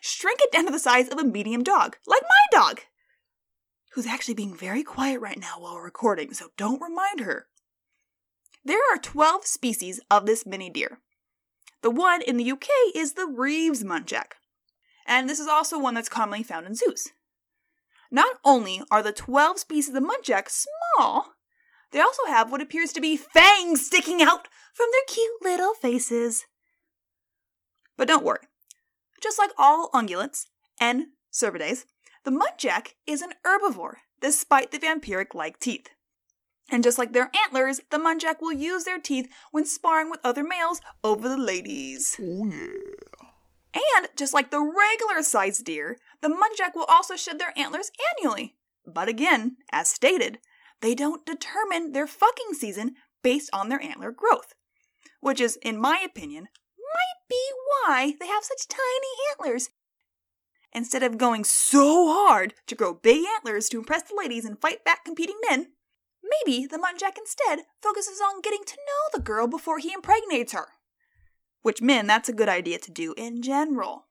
Shrink 0.00 0.40
it 0.42 0.52
down 0.52 0.66
to 0.66 0.72
the 0.72 0.78
size 0.78 1.08
of 1.08 1.18
a 1.18 1.24
medium 1.24 1.62
dog, 1.62 1.96
like 2.06 2.22
my 2.22 2.58
dog, 2.58 2.80
who's 3.92 4.06
actually 4.06 4.34
being 4.34 4.56
very 4.56 4.82
quiet 4.82 5.20
right 5.20 5.38
now 5.38 5.54
while 5.58 5.74
we're 5.74 5.84
recording, 5.84 6.32
so 6.32 6.48
don't 6.56 6.80
remind 6.80 7.20
her. 7.20 7.46
There 8.64 8.80
are 8.92 8.98
12 8.98 9.46
species 9.46 10.00
of 10.10 10.26
this 10.26 10.46
mini 10.46 10.70
deer. 10.70 11.00
The 11.82 11.90
one 11.90 12.22
in 12.22 12.36
the 12.36 12.50
UK 12.50 12.68
is 12.94 13.14
the 13.14 13.26
Reeves 13.26 13.82
muntjac, 13.82 14.32
and 15.06 15.28
this 15.28 15.40
is 15.40 15.48
also 15.48 15.78
one 15.78 15.94
that's 15.94 16.08
commonly 16.08 16.42
found 16.42 16.66
in 16.66 16.74
zoos. 16.74 17.08
Not 18.10 18.36
only 18.44 18.82
are 18.90 19.02
the 19.02 19.12
12 19.12 19.58
species 19.58 19.94
of 19.94 20.02
muntjac 20.02 20.48
small, 20.50 21.34
they 21.90 22.00
also 22.00 22.26
have 22.26 22.52
what 22.52 22.60
appears 22.60 22.92
to 22.92 23.00
be 23.00 23.16
fangs 23.16 23.86
sticking 23.86 24.20
out 24.22 24.46
from 24.74 24.88
their 24.92 25.02
cute 25.08 25.42
little 25.42 25.74
faces. 25.74 26.46
But 27.96 28.08
don't 28.08 28.24
worry. 28.24 28.40
Just 29.20 29.38
like 29.38 29.50
all 29.58 29.90
ungulates 29.90 30.46
and 30.80 31.06
cervidaes, 31.32 31.84
the 32.24 32.30
muntjac 32.30 32.94
is 33.06 33.22
an 33.22 33.32
herbivore 33.44 33.96
despite 34.20 34.70
the 34.70 34.78
vampiric 34.78 35.34
like 35.34 35.58
teeth. 35.58 35.88
And 36.70 36.84
just 36.84 36.98
like 36.98 37.12
their 37.12 37.30
antlers, 37.44 37.80
the 37.90 37.98
muntjac 37.98 38.36
will 38.40 38.52
use 38.52 38.84
their 38.84 39.00
teeth 39.00 39.28
when 39.50 39.66
sparring 39.66 40.10
with 40.10 40.20
other 40.22 40.44
males 40.44 40.80
over 41.02 41.28
the 41.28 41.36
ladies. 41.36 42.16
Oh 42.20 42.46
yeah. 42.46 43.26
And 43.74 44.08
just 44.16 44.34
like 44.34 44.50
the 44.50 44.60
regular 44.60 45.22
sized 45.22 45.64
deer, 45.64 45.96
the 46.22 46.28
muntjac 46.28 46.74
will 46.74 46.86
also 46.88 47.16
shed 47.16 47.38
their 47.38 47.56
antlers 47.56 47.90
annually. 48.16 48.56
But 48.86 49.08
again, 49.08 49.56
as 49.72 49.88
stated, 49.88 50.38
they 50.80 50.94
don't 50.94 51.26
determine 51.26 51.92
their 51.92 52.06
fucking 52.06 52.54
season 52.54 52.94
based 53.22 53.50
on 53.52 53.68
their 53.68 53.82
antler 53.82 54.10
growth, 54.12 54.54
which 55.20 55.40
is, 55.40 55.56
in 55.62 55.78
my 55.78 56.00
opinion, 56.04 56.48
might 57.00 57.28
be 57.28 57.52
why 57.66 58.14
they 58.20 58.26
have 58.26 58.44
such 58.44 58.68
tiny 58.68 58.80
antlers. 59.30 59.70
Instead 60.72 61.02
of 61.02 61.18
going 61.18 61.44
so 61.44 62.12
hard 62.12 62.54
to 62.66 62.74
grow 62.74 62.94
big 62.94 63.24
antlers 63.36 63.68
to 63.68 63.78
impress 63.78 64.02
the 64.02 64.14
ladies 64.16 64.44
and 64.44 64.60
fight 64.60 64.84
back 64.84 65.04
competing 65.04 65.36
men, 65.48 65.68
maybe 66.22 66.66
the 66.66 66.78
muntjac 66.78 67.18
instead 67.18 67.64
focuses 67.82 68.20
on 68.20 68.40
getting 68.40 68.64
to 68.64 68.76
know 68.76 69.18
the 69.18 69.22
girl 69.22 69.46
before 69.46 69.78
he 69.78 69.92
impregnates 69.92 70.52
her. 70.52 70.68
Which, 71.62 71.82
men, 71.82 72.06
that's 72.06 72.28
a 72.28 72.34
good 72.34 72.48
idea 72.48 72.78
to 72.78 72.90
do 72.90 73.14
in 73.16 73.42
general. 73.42 74.06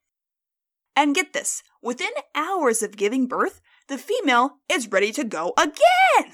And 0.95 1.15
get 1.15 1.33
this 1.33 1.63
within 1.81 2.09
hours 2.35 2.83
of 2.83 2.97
giving 2.97 3.25
birth, 3.25 3.61
the 3.87 3.97
female 3.97 4.57
is 4.69 4.91
ready 4.91 5.11
to 5.13 5.23
go 5.23 5.53
again! 5.57 6.33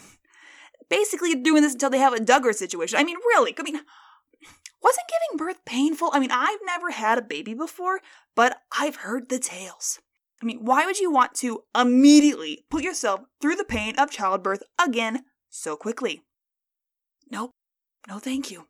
Basically, 0.89 1.35
doing 1.35 1.61
this 1.61 1.73
until 1.73 1.89
they 1.89 1.99
have 1.99 2.13
a 2.13 2.17
Duggar 2.17 2.53
situation. 2.53 2.99
I 2.99 3.03
mean, 3.03 3.17
really, 3.17 3.55
I 3.57 3.63
mean, 3.63 3.81
wasn't 4.85 5.07
giving 5.09 5.37
birth 5.43 5.65
painful? 5.65 6.11
I 6.13 6.19
mean, 6.19 6.29
I've 6.31 6.59
never 6.63 6.91
had 6.91 7.17
a 7.17 7.23
baby 7.23 7.55
before, 7.55 8.01
but 8.35 8.61
I've 8.77 8.97
heard 8.97 9.29
the 9.29 9.39
tales. 9.39 9.99
I 10.41 10.45
mean, 10.45 10.63
why 10.63 10.85
would 10.85 10.99
you 10.99 11.11
want 11.11 11.33
to 11.35 11.63
immediately 11.75 12.65
put 12.69 12.83
yourself 12.83 13.21
through 13.41 13.55
the 13.55 13.63
pain 13.63 13.97
of 13.97 14.11
childbirth 14.11 14.61
again 14.79 15.23
so 15.49 15.75
quickly? 15.75 16.21
Nope. 17.31 17.49
No, 18.07 18.19
thank 18.19 18.51
you. 18.51 18.67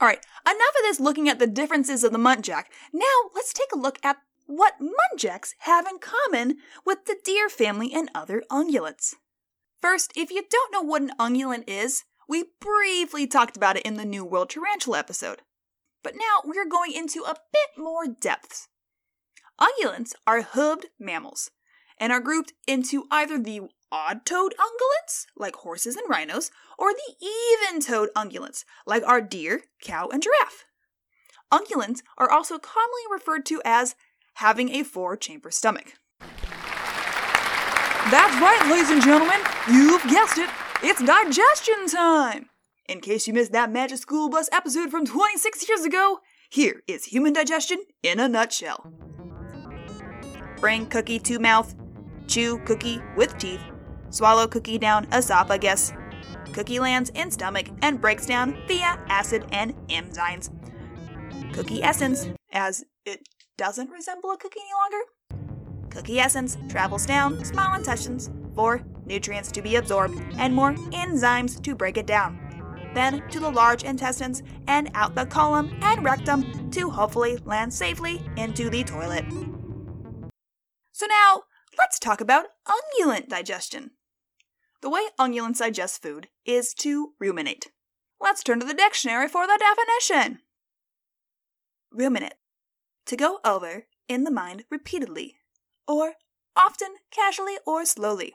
All 0.00 0.06
right, 0.06 0.24
enough 0.46 0.74
of 0.78 0.82
this 0.82 1.00
looking 1.00 1.28
at 1.28 1.40
the 1.40 1.48
differences 1.48 2.04
of 2.04 2.12
the 2.12 2.18
muntjac. 2.18 2.66
Now, 2.92 3.04
let's 3.34 3.52
take 3.52 3.72
a 3.74 3.78
look 3.78 3.98
at 4.04 4.18
what 4.46 4.74
muntjacs 4.80 5.54
have 5.60 5.86
in 5.88 5.98
common 5.98 6.58
with 6.86 7.06
the 7.06 7.16
deer 7.24 7.48
family 7.48 7.92
and 7.92 8.08
other 8.14 8.44
ungulates. 8.52 9.14
First, 9.82 10.12
if 10.14 10.30
you 10.30 10.44
don't 10.48 10.72
know 10.72 10.82
what 10.82 11.02
an 11.02 11.12
ungulate 11.18 11.64
is, 11.66 12.04
we 12.28 12.44
briefly 12.60 13.26
talked 13.26 13.56
about 13.56 13.76
it 13.76 13.84
in 13.84 13.94
the 13.94 14.04
New 14.04 14.24
World 14.24 14.50
Tarantula 14.50 14.98
episode. 14.98 15.42
But 16.02 16.14
now 16.14 16.42
we're 16.44 16.68
going 16.68 16.92
into 16.92 17.22
a 17.22 17.36
bit 17.52 17.70
more 17.76 18.06
depth. 18.06 18.68
Ungulates 19.60 20.14
are 20.26 20.42
hooved 20.42 20.86
mammals 20.98 21.50
and 21.98 22.12
are 22.12 22.20
grouped 22.20 22.52
into 22.66 23.04
either 23.10 23.38
the 23.38 23.62
odd 23.92 24.26
toed 24.26 24.54
ungulates, 24.58 25.26
like 25.36 25.56
horses 25.56 25.96
and 25.96 26.08
rhinos, 26.10 26.50
or 26.78 26.92
the 26.92 27.14
even 27.20 27.80
toed 27.80 28.10
ungulates, 28.16 28.64
like 28.86 29.04
our 29.04 29.20
deer, 29.20 29.62
cow, 29.82 30.08
and 30.08 30.22
giraffe. 30.22 30.64
Ungulates 31.52 32.02
are 32.18 32.30
also 32.30 32.58
commonly 32.58 33.02
referred 33.10 33.46
to 33.46 33.62
as 33.64 33.94
having 34.34 34.70
a 34.70 34.82
four 34.82 35.16
chamber 35.16 35.50
stomach. 35.50 35.94
That's 38.10 38.34
right, 38.40 38.66
ladies 38.68 38.90
and 38.90 39.00
gentlemen, 39.00 39.40
you've 39.70 40.02
guessed 40.04 40.38
it, 40.38 40.50
it's 40.86 41.02
digestion 41.02 41.86
time! 41.88 42.50
In 42.86 43.00
case 43.00 43.26
you 43.26 43.32
missed 43.32 43.52
that 43.52 43.72
Magic 43.72 43.96
School 43.96 44.28
Bus 44.28 44.50
episode 44.52 44.90
from 44.90 45.06
26 45.06 45.66
years 45.66 45.82
ago, 45.82 46.18
here 46.50 46.82
is 46.86 47.06
human 47.06 47.32
digestion 47.32 47.78
in 48.02 48.20
a 48.20 48.28
nutshell. 48.28 48.92
Bring 50.60 50.84
cookie 50.84 51.18
to 51.20 51.38
mouth, 51.38 51.74
chew 52.26 52.58
cookie 52.66 53.00
with 53.16 53.38
teeth, 53.38 53.62
swallow 54.10 54.46
cookie 54.46 54.76
down 54.76 55.06
esophagus. 55.10 55.94
Cookie 56.52 56.80
lands 56.80 57.10
in 57.14 57.30
stomach 57.30 57.68
and 57.80 57.98
breaks 57.98 58.26
down 58.26 58.54
via 58.68 59.02
acid 59.08 59.46
and 59.52 59.74
enzymes. 59.88 60.50
Cookie 61.54 61.82
essence, 61.82 62.28
as 62.52 62.84
it 63.06 63.26
doesn't 63.56 63.88
resemble 63.88 64.32
a 64.32 64.36
cookie 64.36 64.60
any 64.60 64.70
longer. 64.82 65.88
Cookie 65.88 66.20
essence 66.20 66.58
travels 66.68 67.06
down 67.06 67.42
small 67.42 67.74
intestines 67.74 68.28
for 68.54 68.82
nutrients 69.06 69.50
to 69.52 69.62
be 69.62 69.76
absorbed 69.76 70.18
and 70.38 70.54
more 70.54 70.74
enzymes 70.74 71.62
to 71.62 71.74
break 71.74 71.96
it 71.96 72.06
down. 72.06 72.38
Then 72.94 73.28
to 73.30 73.40
the 73.40 73.50
large 73.50 73.82
intestines 73.82 74.42
and 74.68 74.90
out 74.94 75.14
the 75.14 75.26
colon 75.26 75.76
and 75.82 76.04
rectum 76.04 76.70
to 76.70 76.90
hopefully 76.90 77.38
land 77.44 77.72
safely 77.72 78.22
into 78.36 78.70
the 78.70 78.84
toilet. 78.84 79.24
So 80.92 81.06
now, 81.06 81.42
let's 81.76 81.98
talk 81.98 82.20
about 82.20 82.46
ungulate 82.68 83.28
digestion. 83.28 83.90
The 84.80 84.90
way 84.90 85.02
ungulates 85.18 85.58
digest 85.58 86.02
food 86.02 86.28
is 86.44 86.72
to 86.74 87.14
ruminate. 87.18 87.72
Let's 88.20 88.44
turn 88.44 88.60
to 88.60 88.66
the 88.66 88.74
dictionary 88.74 89.28
for 89.28 89.46
the 89.46 89.58
definition. 89.58 90.40
Ruminate. 91.90 92.34
To 93.06 93.16
go 93.16 93.38
over 93.44 93.86
in 94.08 94.24
the 94.24 94.30
mind 94.30 94.64
repeatedly, 94.70 95.36
or 95.88 96.14
often 96.56 96.94
casually 97.10 97.56
or 97.66 97.84
slowly, 97.84 98.34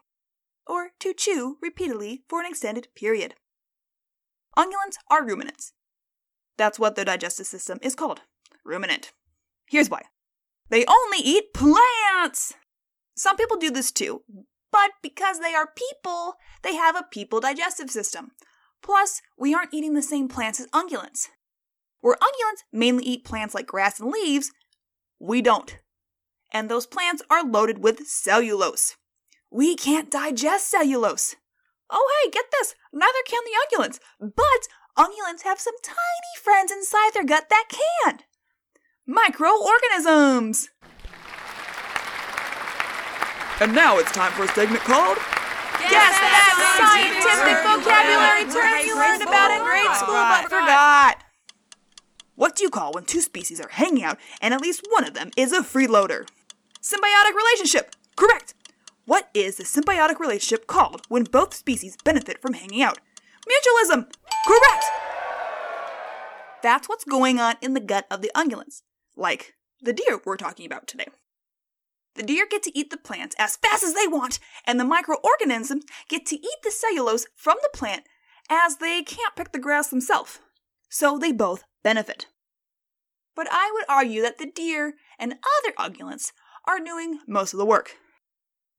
or 0.69 0.91
to 0.99 1.13
chew 1.13 1.57
repeatedly 1.61 2.23
for 2.29 2.39
an 2.39 2.45
extended 2.45 2.87
period. 2.95 3.33
Ungulates 4.55 4.97
are 5.09 5.25
ruminants. 5.25 5.73
That's 6.57 6.79
what 6.79 6.95
their 6.95 7.05
digestive 7.05 7.47
system 7.47 7.79
is 7.81 7.95
called 7.95 8.21
ruminant. 8.63 9.11
Here's 9.67 9.89
why 9.89 10.03
they 10.69 10.85
only 10.85 11.17
eat 11.17 11.53
plants! 11.53 12.53
Some 13.15 13.35
people 13.35 13.57
do 13.57 13.71
this 13.71 13.91
too, 13.91 14.21
but 14.71 14.91
because 15.01 15.39
they 15.39 15.55
are 15.55 15.73
people, 15.75 16.35
they 16.61 16.75
have 16.75 16.95
a 16.95 17.07
people 17.11 17.39
digestive 17.39 17.89
system. 17.89 18.31
Plus, 18.81 19.21
we 19.37 19.53
aren't 19.53 19.73
eating 19.73 19.93
the 19.93 20.01
same 20.01 20.27
plants 20.27 20.59
as 20.59 20.67
ungulates. 20.67 21.27
Where 22.01 22.15
ungulates 22.15 22.63
mainly 22.71 23.03
eat 23.03 23.25
plants 23.25 23.55
like 23.55 23.67
grass 23.67 23.99
and 23.99 24.11
leaves, 24.11 24.51
we 25.19 25.41
don't. 25.41 25.79
And 26.53 26.69
those 26.69 26.85
plants 26.85 27.21
are 27.29 27.43
loaded 27.43 27.79
with 27.79 28.07
cellulose. 28.07 28.95
We 29.51 29.75
can't 29.75 30.11
digest 30.11 30.69
cellulose. 30.69 31.35
Oh, 31.89 32.07
hey, 32.23 32.29
get 32.29 32.45
this! 32.51 32.75
Neither 32.93 33.23
can 33.25 33.41
the 33.45 33.83
ungulates, 33.83 33.99
but 34.19 34.67
ungulates 34.95 35.41
have 35.43 35.59
some 35.59 35.73
tiny 35.81 36.35
friends 36.39 36.71
inside 36.71 37.11
their 37.13 37.25
gut 37.25 37.49
that 37.49 37.65
can 37.69 38.19
microorganisms! 39.07 40.69
And 43.59 43.73
now 43.73 43.97
it's 43.97 44.11
time 44.11 44.31
for 44.33 44.43
a 44.43 44.47
segment 44.49 44.83
called 44.83 45.17
Guess 45.17 46.15
that 46.19 46.53
scientific 46.77 47.57
vocabulary 47.65 48.45
term 48.53 48.85
you 48.85 48.95
learned 48.95 49.23
about 49.23 49.49
in 49.49 49.63
grade 49.63 49.95
school 49.97 50.13
but 50.13 50.43
forgot. 50.43 51.23
What 52.35 52.55
do 52.55 52.63
you 52.63 52.69
call 52.69 52.93
when 52.93 53.05
two 53.05 53.21
species 53.21 53.59
are 53.59 53.69
hanging 53.69 54.03
out 54.03 54.19
and 54.41 54.53
at 54.53 54.61
least 54.61 54.85
one 54.91 55.05
of 55.05 55.15
them 55.15 55.31
is 55.35 55.51
a 55.51 55.61
freeloader? 55.61 56.27
Symbiotic 56.81 57.33
relationship. 57.35 57.95
Correct. 58.15 58.53
What 59.09 59.31
is 59.33 59.55
the 59.55 59.63
symbiotic 59.63 60.19
relationship 60.19 60.67
called 60.67 61.07
when 61.09 61.23
both 61.23 61.55
species 61.55 61.97
benefit 62.03 62.39
from 62.39 62.53
hanging 62.53 62.83
out? 62.83 62.99
Mutualism. 63.41 64.05
Correct. 64.45 64.85
That's 66.61 66.87
what's 66.87 67.05
going 67.05 67.39
on 67.39 67.55
in 67.59 67.73
the 67.73 67.79
gut 67.79 68.05
of 68.11 68.21
the 68.21 68.29
ungulates, 68.35 68.83
like 69.15 69.55
the 69.81 69.93
deer 69.93 70.21
we're 70.23 70.37
talking 70.37 70.67
about 70.67 70.85
today. 70.85 71.07
The 72.17 72.21
deer 72.21 72.45
get 72.47 72.61
to 72.61 72.77
eat 72.77 72.91
the 72.91 72.97
plants 72.97 73.35
as 73.39 73.55
fast 73.55 73.81
as 73.81 73.95
they 73.95 74.05
want, 74.05 74.37
and 74.63 74.79
the 74.79 74.85
microorganisms 74.85 75.85
get 76.07 76.27
to 76.27 76.35
eat 76.35 76.59
the 76.63 76.69
cellulose 76.69 77.25
from 77.35 77.57
the 77.63 77.75
plant 77.75 78.03
as 78.47 78.77
they 78.77 79.01
can't 79.01 79.35
pick 79.35 79.53
the 79.53 79.57
grass 79.57 79.87
themselves. 79.87 80.39
So 80.87 81.17
they 81.17 81.31
both 81.31 81.63
benefit. 81.81 82.27
But 83.35 83.47
I 83.49 83.71
would 83.73 83.85
argue 83.89 84.21
that 84.21 84.37
the 84.37 84.51
deer 84.51 84.93
and 85.17 85.33
other 85.33 85.73
ungulates 85.79 86.31
are 86.67 86.79
doing 86.79 87.21
most 87.25 87.55
of 87.55 87.57
the 87.57 87.65
work. 87.65 87.95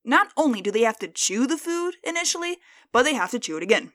Not 0.05 0.29
only 0.37 0.63
do 0.63 0.71
they 0.71 0.83
have 0.83 0.99
to 1.01 1.09
chew 1.09 1.47
the 1.47 1.59
food 1.59 1.97
initially, 2.03 2.59
but 2.91 3.03
they 3.03 3.15
have 3.15 3.31
to 3.33 3.39
chew 3.39 3.57
it 3.59 3.63
again. 3.63 3.93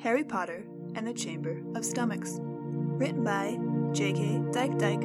Harry 0.00 0.22
Potter 0.22 0.64
and 0.94 1.06
the 1.06 1.12
Chamber 1.12 1.62
of 1.74 1.84
Stomachs. 1.84 2.38
Written 2.40 3.24
by 3.24 3.58
J.K. 3.92 4.42
Dik-Dik. 4.52 5.00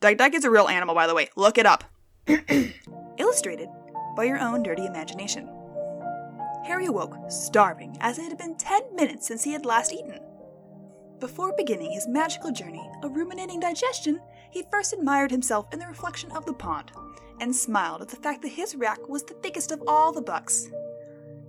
Dyke 0.00 0.16
Dyke 0.16 0.34
is 0.34 0.44
a 0.44 0.50
real 0.50 0.68
animal, 0.68 0.94
by 0.94 1.06
the 1.06 1.14
way. 1.14 1.28
Look 1.36 1.58
it 1.58 1.66
up. 1.66 1.84
Illustrated 3.18 3.68
by 4.16 4.24
your 4.24 4.38
own 4.38 4.62
dirty 4.62 4.86
imagination. 4.86 5.48
Harry 6.64 6.86
awoke, 6.86 7.16
starving, 7.28 7.96
as 8.00 8.18
it 8.18 8.28
had 8.28 8.38
been 8.38 8.56
ten 8.56 8.82
minutes 8.94 9.26
since 9.26 9.44
he 9.44 9.52
had 9.52 9.66
last 9.66 9.92
eaten. 9.92 10.18
Before 11.18 11.52
beginning 11.54 11.92
his 11.92 12.08
magical 12.08 12.50
journey 12.50 12.88
of 13.02 13.14
ruminating 13.14 13.60
digestion, 13.60 14.20
he 14.50 14.64
first 14.70 14.94
admired 14.94 15.30
himself 15.30 15.66
in 15.72 15.78
the 15.78 15.86
reflection 15.86 16.30
of 16.32 16.46
the 16.46 16.54
pond 16.54 16.92
and 17.40 17.56
smiled 17.56 18.02
at 18.02 18.08
the 18.08 18.16
fact 18.16 18.42
that 18.42 18.48
his 18.48 18.74
rack 18.76 19.08
was 19.08 19.24
the 19.24 19.34
biggest 19.34 19.72
of 19.72 19.82
all 19.88 20.12
the 20.12 20.22
bucks. 20.22 20.70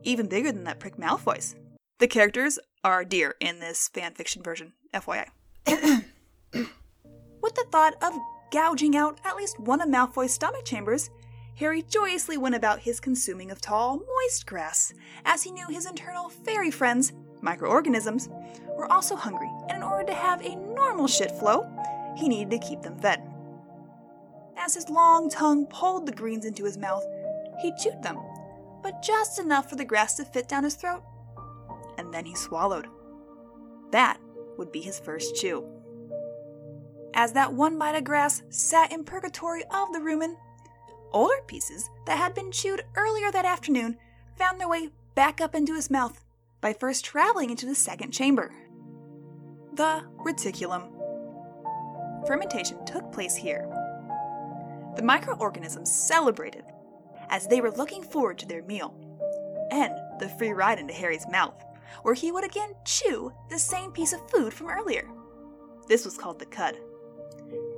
Even 0.03 0.27
bigger 0.27 0.51
than 0.51 0.63
that 0.63 0.79
prick 0.79 0.97
Malfoy's. 0.97 1.55
The 1.99 2.07
characters 2.07 2.57
are 2.83 3.05
deer 3.05 3.35
in 3.39 3.59
this 3.59 3.89
fanfiction 3.93 4.43
version, 4.43 4.73
FYI. 4.93 5.27
With 7.41 7.55
the 7.55 7.65
thought 7.71 7.95
of 8.01 8.13
gouging 8.51 8.95
out 8.95 9.19
at 9.23 9.35
least 9.35 9.59
one 9.59 9.81
of 9.81 9.89
Malfoy's 9.89 10.33
stomach 10.33 10.65
chambers, 10.65 11.09
Harry 11.55 11.83
joyously 11.83 12.37
went 12.37 12.55
about 12.55 12.79
his 12.79 12.99
consuming 12.99 13.51
of 13.51 13.61
tall, 13.61 13.99
moist 13.99 14.47
grass, 14.47 14.93
as 15.25 15.43
he 15.43 15.51
knew 15.51 15.67
his 15.67 15.85
internal 15.85 16.29
fairy 16.29 16.71
friends, 16.71 17.13
microorganisms, 17.41 18.29
were 18.75 18.91
also 18.91 19.15
hungry, 19.15 19.51
and 19.69 19.77
in 19.77 19.83
order 19.83 20.05
to 20.05 20.13
have 20.13 20.43
a 20.43 20.55
normal 20.55 21.07
shit 21.07 21.31
flow, 21.31 21.69
he 22.17 22.27
needed 22.27 22.49
to 22.51 22.67
keep 22.67 22.81
them 22.81 22.97
fed. 22.97 23.30
As 24.63 24.75
his 24.75 24.89
long 24.89 25.29
tongue 25.29 25.65
pulled 25.65 26.05
the 26.05 26.11
greens 26.11 26.45
into 26.45 26.65
his 26.65 26.77
mouth, 26.77 27.03
he 27.61 27.73
chewed 27.81 28.03
them, 28.03 28.19
but 28.83 29.01
just 29.01 29.39
enough 29.39 29.69
for 29.69 29.75
the 29.75 29.85
grass 29.85 30.15
to 30.15 30.25
fit 30.25 30.47
down 30.47 30.63
his 30.63 30.75
throat. 30.75 31.03
And 31.97 32.13
then 32.13 32.25
he 32.25 32.35
swallowed. 32.35 32.87
That 33.91 34.19
would 34.57 34.71
be 34.71 34.81
his 34.81 34.99
first 34.99 35.35
chew. 35.35 35.65
As 37.13 37.33
that 37.33 37.53
one 37.53 37.77
bite 37.79 37.95
of 37.95 38.03
grass 38.03 38.43
sat 38.49 38.91
in 38.91 39.03
purgatory 39.03 39.63
of 39.71 39.91
the 39.91 39.99
rumen, 39.99 40.35
older 41.11 41.41
pieces 41.47 41.89
that 42.05 42.17
had 42.17 42.33
been 42.33 42.51
chewed 42.51 42.83
earlier 42.95 43.31
that 43.31 43.45
afternoon 43.45 43.97
found 44.37 44.59
their 44.59 44.69
way 44.69 44.89
back 45.15 45.41
up 45.41 45.55
into 45.55 45.75
his 45.75 45.89
mouth 45.89 46.23
by 46.61 46.71
first 46.71 47.03
traveling 47.03 47.49
into 47.49 47.65
the 47.65 47.75
second 47.75 48.11
chamber 48.11 48.51
the 49.73 50.03
reticulum. 50.25 50.91
Fermentation 52.27 52.83
took 52.85 53.11
place 53.11 53.35
here. 53.35 53.70
The 54.95 55.03
microorganisms 55.03 55.91
celebrated 55.91 56.65
as 57.29 57.47
they 57.47 57.61
were 57.61 57.71
looking 57.71 58.03
forward 58.03 58.37
to 58.39 58.45
their 58.45 58.63
meal 58.63 58.93
and 59.71 59.93
the 60.19 60.29
free 60.29 60.51
ride 60.51 60.79
into 60.79 60.93
Harry's 60.93 61.27
mouth, 61.29 61.63
where 62.03 62.13
he 62.13 62.31
would 62.31 62.43
again 62.43 62.75
chew 62.85 63.31
the 63.49 63.57
same 63.57 63.91
piece 63.91 64.13
of 64.13 64.29
food 64.29 64.53
from 64.53 64.69
earlier. 64.69 65.07
This 65.87 66.05
was 66.05 66.17
called 66.17 66.39
the 66.39 66.45
cud. 66.45 66.77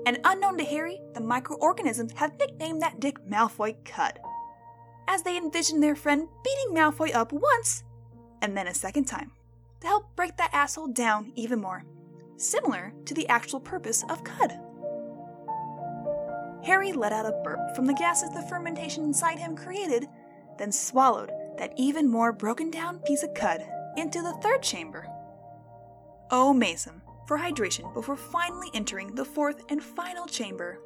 And 0.06 0.20
unknown 0.24 0.58
to 0.58 0.64
Harry, 0.66 1.00
the 1.14 1.22
microorganisms 1.22 2.14
have 2.14 2.38
nicknamed 2.38 2.82
that 2.82 3.00
dick 3.00 3.18
Malfoy 3.28 3.76
Cud, 3.86 4.20
as 5.08 5.24
they 5.24 5.38
envisioned 5.38 5.82
their 5.82 5.96
friend 5.96 6.28
beating 6.44 6.76
Malfoy 6.76 7.14
up 7.14 7.32
once 7.32 7.84
and 8.42 8.58
then 8.58 8.68
a 8.68 8.74
second 8.74 9.06
time 9.06 9.32
to 9.80 9.88
help 9.88 10.16
break 10.16 10.36
that 10.38 10.54
asshole 10.54 10.88
down 10.88 11.32
even 11.36 11.62
more, 11.62 11.84
similar 12.38 12.94
to 13.06 13.14
the 13.14 13.28
actual 13.30 13.60
purpose 13.60 14.04
of 14.10 14.24
Cud. 14.24 14.60
Harry 16.64 16.94
let 16.94 17.12
out 17.12 17.26
a 17.26 17.42
burp 17.44 17.76
from 17.76 17.86
the 17.86 17.94
gases 17.94 18.30
the 18.32 18.42
fermentation 18.44 19.04
inside 19.04 19.38
him 19.38 19.56
created, 19.56 20.08
then 20.58 20.72
swallowed 20.72 21.32
that 21.58 21.74
even 21.78 22.10
more 22.10 22.32
broken 22.32 22.72
down 22.72 23.00
piece 23.00 23.24
of 23.24 23.34
Cud 23.34 23.62
into 23.98 24.22
the 24.22 24.34
third 24.42 24.64
chamber. 24.64 25.06
Oh, 26.32 26.54
Mason, 26.54 27.02
for 27.28 27.38
hydration 27.38 27.94
before 27.94 28.16
finally 28.16 28.70
entering 28.74 29.16
the 29.16 29.26
fourth 29.26 29.64
and 29.70 29.84
final 29.84 30.26
chamber. 30.26 30.80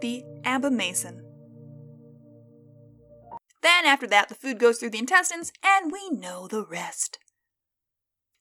The 0.00 0.24
abomasum. 0.44 1.22
Then, 3.62 3.84
after 3.84 4.06
that, 4.08 4.28
the 4.28 4.34
food 4.34 4.58
goes 4.58 4.78
through 4.78 4.90
the 4.90 4.98
intestines, 4.98 5.52
and 5.62 5.92
we 5.92 6.10
know 6.10 6.48
the 6.48 6.64
rest. 6.64 7.18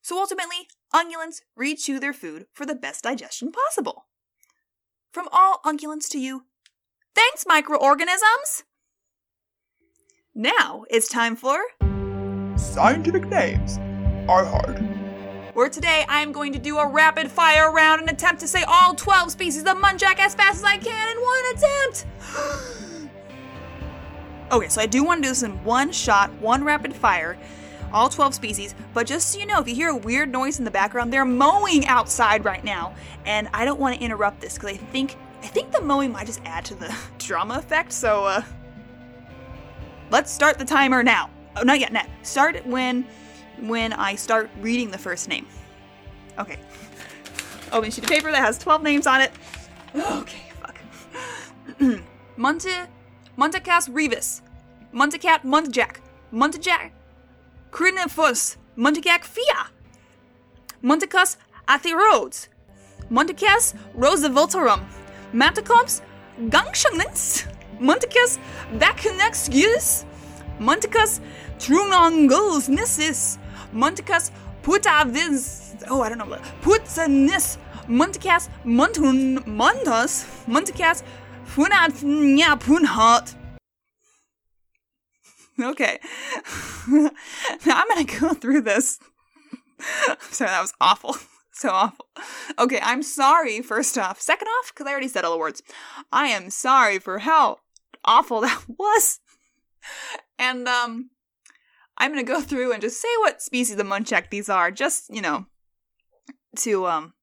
So 0.01 0.17
ultimately, 0.17 0.67
ungulates 0.93 1.41
rechew 1.57 1.99
their 1.99 2.13
food 2.13 2.47
for 2.53 2.65
the 2.65 2.75
best 2.75 3.03
digestion 3.03 3.51
possible. 3.51 4.05
From 5.11 5.27
all 5.31 5.59
ungulates 5.65 6.07
to 6.09 6.19
you, 6.19 6.43
thanks, 7.15 7.43
microorganisms! 7.47 8.63
Now 10.35 10.85
it's 10.91 11.09
time 11.09 11.35
for 11.35 11.59
Scientific 12.55 13.25
names 13.25 13.79
are 14.29 14.45
hard. 14.45 14.77
where 15.55 15.67
today 15.67 16.05
I 16.07 16.21
am 16.21 16.31
going 16.31 16.53
to 16.53 16.59
do 16.59 16.77
a 16.77 16.87
rapid 16.87 17.31
fire 17.31 17.71
round 17.71 18.01
and 18.01 18.09
attempt 18.11 18.39
to 18.41 18.47
say 18.47 18.63
all 18.67 18.93
12 18.93 19.31
species 19.31 19.63
of 19.63 19.77
muntjac 19.77 20.19
as 20.19 20.35
fast 20.35 20.59
as 20.59 20.63
I 20.63 20.77
can 20.77 21.17
in 21.17 21.23
one 21.23 21.43
attempt. 21.55 22.05
okay, 24.51 24.69
so 24.69 24.79
I 24.79 24.85
do 24.85 25.03
want 25.03 25.23
to 25.23 25.27
do 25.27 25.29
this 25.29 25.41
in 25.41 25.63
one 25.63 25.91
shot, 25.91 26.31
one 26.33 26.63
rapid 26.63 26.95
fire, 26.95 27.35
all 27.91 28.09
12 28.09 28.33
species, 28.33 28.75
but 28.93 29.07
just 29.07 29.29
so 29.29 29.39
you 29.39 29.45
know, 29.45 29.59
if 29.59 29.67
you 29.67 29.75
hear 29.75 29.89
a 29.89 29.95
weird 29.95 30.31
noise 30.31 30.59
in 30.59 30.65
the 30.65 30.71
background, 30.71 31.11
they're 31.11 31.25
mowing 31.25 31.85
outside 31.87 32.45
right 32.45 32.63
now, 32.63 32.93
and 33.25 33.49
I 33.53 33.65
don't 33.65 33.79
want 33.79 33.95
to 33.95 34.01
interrupt 34.03 34.41
this 34.41 34.55
because 34.55 34.71
I 34.71 34.77
think 34.77 35.15
I 35.41 35.47
think 35.47 35.71
the 35.71 35.81
mowing 35.81 36.11
might 36.11 36.25
just 36.25 36.41
add 36.45 36.65
to 36.65 36.75
the 36.75 36.93
drama 37.17 37.55
effect, 37.55 37.91
so 37.91 38.25
uh 38.25 38.41
let's 40.11 40.31
start 40.31 40.57
the 40.57 40.65
timer 40.65 41.03
now. 41.03 41.29
Oh, 41.55 41.63
not 41.63 41.79
yet, 41.79 41.91
net. 41.91 42.09
Start 42.23 42.65
when 42.65 43.05
when 43.61 43.93
I 43.93 44.15
start 44.15 44.49
reading 44.61 44.91
the 44.91 44.97
first 44.97 45.27
name. 45.27 45.45
Okay. 46.37 46.57
Open 47.71 47.91
sheet 47.91 48.03
of 48.03 48.09
paper 48.09 48.31
that 48.31 48.39
has 48.39 48.57
12 48.57 48.81
names 48.83 49.05
on 49.05 49.21
it. 49.21 49.31
Okay, 49.95 50.41
fuck. 50.61 50.79
Monte 52.37 52.71
Montecas 53.37 53.89
Revis. 53.89 54.41
Montecat 54.93 55.43
Montjack. 55.43 55.99
Montejack 56.33 56.91
Crinifus. 57.71 58.57
Montecac 58.77 59.23
Fia. 59.23 59.67
Montecus 60.81 61.37
Athirodes. 61.67 62.47
Montecas 63.09 63.73
Rooseveltarum. 63.95 64.81
Mantecumps 65.33 66.01
Gangshangnens. 66.49 67.45
Montecus 67.79 68.39
Bacanexius. 68.77 70.05
Montecus 70.59 71.19
Trunongos 71.59 72.69
Nissis. 72.69 73.37
Montecus 73.73 74.31
Putavis. 74.63 75.75
Oh, 75.89 76.01
I 76.01 76.09
don't 76.09 76.17
know. 76.17 76.37
Putanis. 76.61 77.57
Montecas 77.87 78.49
Montun 78.63 79.45
Montus. 79.45 80.25
Montecas 80.47 81.03
Funatnya 81.45 82.57
Punhat. 82.57 83.35
Okay. 85.59 85.99
now 86.87 87.11
I'm 87.67 87.87
gonna 87.87 88.03
go 88.05 88.33
through 88.33 88.61
this. 88.61 88.99
sorry, 90.31 90.49
that 90.49 90.61
was 90.61 90.73
awful. 90.81 91.15
So 91.51 91.71
awful. 91.71 92.05
Okay, 92.57 92.79
I'm 92.81 93.03
sorry, 93.03 93.61
first 93.61 93.97
off. 93.97 94.21
Second 94.21 94.47
off, 94.47 94.71
because 94.73 94.87
I 94.87 94.91
already 94.91 95.09
said 95.09 95.25
all 95.25 95.33
the 95.33 95.37
words. 95.37 95.61
I 96.09 96.27
am 96.27 96.51
sorry 96.51 96.99
for 96.99 97.19
how 97.19 97.59
awful 98.05 98.39
that 98.39 98.63
was. 98.77 99.19
And, 100.37 100.69
um, 100.69 101.09
I'm 101.97 102.11
gonna 102.11 102.23
go 102.23 102.39
through 102.39 102.71
and 102.71 102.81
just 102.81 103.01
say 103.01 103.09
what 103.19 103.41
species 103.41 103.77
of 103.77 103.85
muntjac 103.85 104.29
these 104.29 104.47
are, 104.47 104.71
just, 104.71 105.13
you 105.13 105.21
know, 105.21 105.47
to, 106.59 106.87
um, 106.87 107.13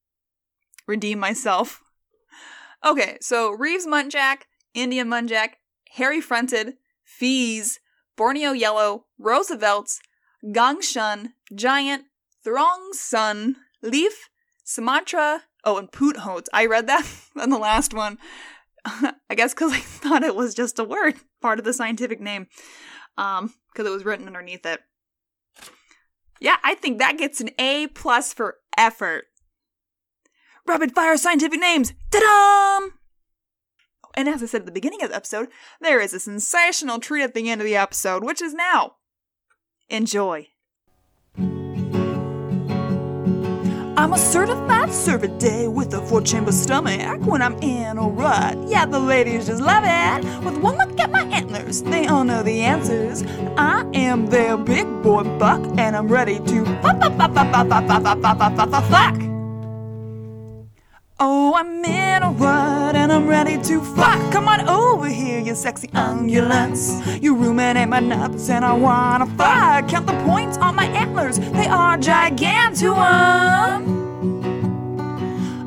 redeem 0.85 1.17
myself. 1.17 1.81
Okay, 2.85 3.17
so 3.21 3.49
Reeves 3.49 3.87
muntjac, 3.87 4.41
Indian 4.75 5.07
muntjac, 5.07 5.53
hairy 5.93 6.21
fronted, 6.21 6.75
fees, 7.03 7.79
Borneo 8.17 8.51
yellow, 8.51 9.05
Roosevelt's, 9.17 10.01
Gangshun, 10.43 11.33
giant, 11.55 12.05
Throng 12.43 12.91
sun, 12.93 13.57
leaf, 13.81 14.29
Sumatra, 14.63 15.43
oh, 15.63 15.77
and 15.77 15.91
Poothoot. 15.91 16.45
I 16.51 16.65
read 16.65 16.87
that 16.87 17.05
on 17.39 17.49
the 17.49 17.57
last 17.57 17.93
one. 17.93 18.17
I 18.85 19.35
guess 19.35 19.53
because 19.53 19.71
I 19.71 19.79
thought 19.79 20.23
it 20.23 20.35
was 20.35 20.53
just 20.53 20.79
a 20.79 20.83
word, 20.83 21.15
part 21.41 21.59
of 21.59 21.65
the 21.65 21.73
scientific 21.73 22.19
name, 22.19 22.47
um, 23.17 23.53
because 23.71 23.87
it 23.87 23.93
was 23.93 24.05
written 24.05 24.27
underneath 24.27 24.65
it. 24.65 24.81
Yeah, 26.39 26.57
I 26.63 26.75
think 26.75 26.99
that 26.99 27.17
gets 27.17 27.41
an 27.41 27.49
A 27.59 27.87
plus 27.87 28.33
for 28.33 28.57
effort. 28.77 29.25
Rapid 30.65 30.93
fire 30.93 31.17
scientific 31.17 31.59
names. 31.59 31.93
Ta-da! 32.11 32.89
And 34.17 34.27
as 34.27 34.41
I 34.41 34.47
said 34.47 34.61
at 34.61 34.65
the 34.65 34.71
beginning 34.71 35.03
of 35.03 35.11
the 35.11 35.15
episode, 35.15 35.47
there 35.79 36.01
is 36.01 36.11
a 36.11 36.19
sensational 36.19 36.99
treat 36.99 37.21
at 37.21 37.35
the 37.35 37.51
end 37.51 37.61
of 37.61 37.65
the 37.65 37.75
episode, 37.75 38.23
which 38.23 38.41
is 38.41 38.55
now. 38.55 38.95
Enjoy. 39.89 40.47
I'm 43.95 44.13
a 44.13 44.17
certified 44.17 44.89
Cervidae 44.89 45.71
with 45.71 45.93
a 45.93 46.01
four 46.01 46.21
chamber 46.21 46.51
stomach 46.51 47.21
when 47.27 47.43
I'm 47.43 47.61
in 47.61 47.99
a 47.99 48.07
rut. 48.07 48.57
Yeah, 48.67 48.87
the 48.87 48.99
ladies 48.99 49.45
just 49.45 49.61
love 49.61 49.83
it. 49.85 50.43
With 50.43 50.57
one 50.57 50.77
look 50.77 50.99
at 50.99 51.11
my 51.11 51.21
antlers, 51.25 51.83
they 51.83 52.07
all 52.07 52.23
know 52.23 52.41
the 52.41 52.61
answers. 52.61 53.23
I 53.55 53.85
am 53.93 54.27
their 54.27 54.57
big 54.57 54.85
boy 55.03 55.23
buck, 55.37 55.61
and 55.77 55.95
I'm 55.95 56.07
ready 56.07 56.39
to 56.39 56.65
fuck, 56.81 56.99
fuck, 57.01 57.17
fuck, 57.17 57.33
fuck, 57.33 57.51
fuck, 57.51 57.69
fuck, 57.69 58.03
fuck, 58.03 58.21
fuck, 58.21 58.69
fuck, 58.69 58.83
fuck. 58.85 59.36
Oh, 61.19 61.55
I'm 61.55 61.83
in 61.83 62.21
a 62.21 62.29
rut 62.29 62.95
and 62.95 63.11
I'm 63.11 63.27
ready 63.27 63.59
to 63.63 63.81
fuck. 63.95 64.31
Come 64.31 64.47
on 64.47 64.69
over 64.69 65.07
here, 65.07 65.39
you 65.39 65.55
sexy 65.55 65.87
ungulates. 65.87 67.19
You 67.23 67.35
ruminate 67.35 67.89
my 67.89 67.99
nuts 67.99 68.51
and 68.51 68.63
I 68.63 68.73
wanna 68.73 69.25
fuck. 69.35 69.87
Count 69.87 70.05
the 70.05 70.13
points 70.25 70.59
on 70.59 70.75
my 70.75 70.85
antlers, 70.85 71.39
they 71.39 71.65
are 71.65 71.97
gigantuan. 71.97 73.83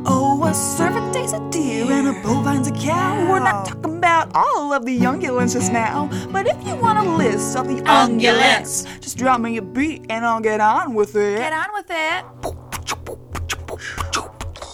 Oh, 0.07 0.41
a 0.45 0.55
cervidae's 0.55 1.33
a 1.33 1.41
deer 1.51 1.91
and 1.91 2.07
a 2.07 2.13
bovine's 2.23 2.69
a 2.69 2.73
cow. 2.73 3.29
We're 3.29 3.41
not 3.41 3.67
talking 3.67 3.97
about 3.97 4.31
all 4.37 4.73
of 4.73 4.85
the 4.85 5.01
ungulates 5.01 5.55
just 5.55 5.73
now. 5.73 6.09
But 6.31 6.47
if 6.47 6.65
you 6.65 6.77
want 6.77 7.01
a 7.01 7.17
list 7.17 7.57
of 7.57 7.67
the 7.67 7.83
ungulates, 7.83 8.87
just 9.01 9.19
drop 9.19 9.41
me 9.41 9.57
a 9.57 9.63
beat 9.63 10.07
and 10.11 10.25
I'll 10.25 10.39
get 10.39 10.61
on 10.61 10.95
with 10.95 11.17
it. 11.17 11.39
Get 11.39 11.53
on 11.53 11.73
with 11.75 11.91
it. 11.91 12.25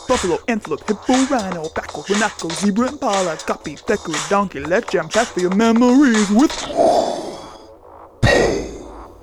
Buffalo, 0.09 0.39
antelope, 0.47 0.85
hippo, 0.87 1.15
rhino, 1.35 1.69
backle, 1.75 2.05
guanaco, 2.05 2.49
zebra, 2.61 2.89
impala, 2.89 3.37
guppy, 3.47 3.77
pecker, 3.87 4.13
donkey, 4.31 4.61
let 4.61 4.89
jam 4.89 5.09
pack 5.09 5.27
for 5.27 5.41
your 5.41 5.55
memories 5.55 6.31
with 6.31 6.53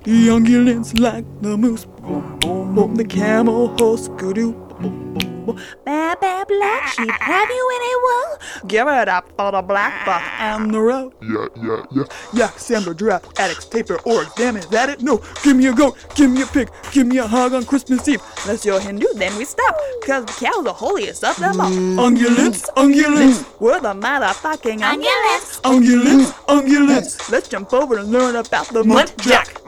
the 0.04 0.28
ungulates 0.28 0.98
like 0.98 1.24
the 1.40 1.56
moose, 1.56 1.86
boom, 1.86 2.38
boom, 2.40 2.74
boom, 2.74 2.94
the 2.96 3.04
camel, 3.04 3.68
horse, 3.78 4.08
kudu, 4.18 4.52
boom, 4.52 5.14
boom, 5.14 5.33
boom. 5.44 5.60
Baa 5.84 6.14
baa 6.20 6.44
black 6.44 6.88
sheep, 6.88 7.10
have 7.10 7.48
you 7.48 7.70
any 7.76 7.94
wool? 8.04 8.38
Give 8.68 8.88
it 8.88 9.08
up 9.08 9.28
for 9.36 9.52
the 9.52 9.62
black 9.62 10.04
buck 10.06 10.22
and 10.38 10.72
the 10.74 10.80
road. 10.80 11.12
Yeah, 11.22 11.46
yeah, 11.56 11.82
yeah. 11.92 12.04
Yak, 12.32 12.58
sampler, 12.58 12.94
giraffe, 12.94 13.22
addax, 13.34 13.68
tapir, 13.70 13.98
oryx, 14.04 14.32
damn 14.34 14.56
is 14.56 14.66
that 14.68 14.88
it? 14.88 15.02
No, 15.02 15.20
give 15.42 15.56
me 15.56 15.66
a 15.66 15.72
goat, 15.72 15.96
give 16.14 16.30
me 16.30 16.42
a 16.42 16.46
pig, 16.46 16.70
give 16.92 17.06
me 17.06 17.18
a 17.18 17.26
hog 17.26 17.54
on 17.54 17.64
Christmas 17.64 18.06
Eve. 18.08 18.22
Unless 18.44 18.64
you're 18.64 18.80
Hindu, 18.80 19.06
then 19.14 19.36
we 19.36 19.44
stop. 19.44 19.76
Cause 20.06 20.24
the 20.24 20.32
cow's 20.32 20.64
the 20.64 20.72
holiest 20.72 21.24
of 21.24 21.36
them 21.36 21.60
all. 21.60 21.70
Ungulates, 21.70 22.68
ungulates, 22.76 23.44
We're 23.60 23.80
the 23.80 23.94
motherfucking 23.94 24.80
Ungulates. 24.80 25.60
ungulates, 25.62 26.32
ungulates. 26.48 27.30
Let's 27.30 27.48
jump 27.48 27.72
over 27.72 27.98
and 27.98 28.10
learn 28.10 28.36
about 28.36 28.68
the 28.68 28.82
Muntjac. 28.82 29.60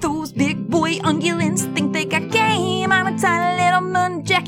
Those 0.00 0.32
big 0.32 0.68
boy 0.70 0.94
ungulates 1.00 1.62
think 1.74 1.87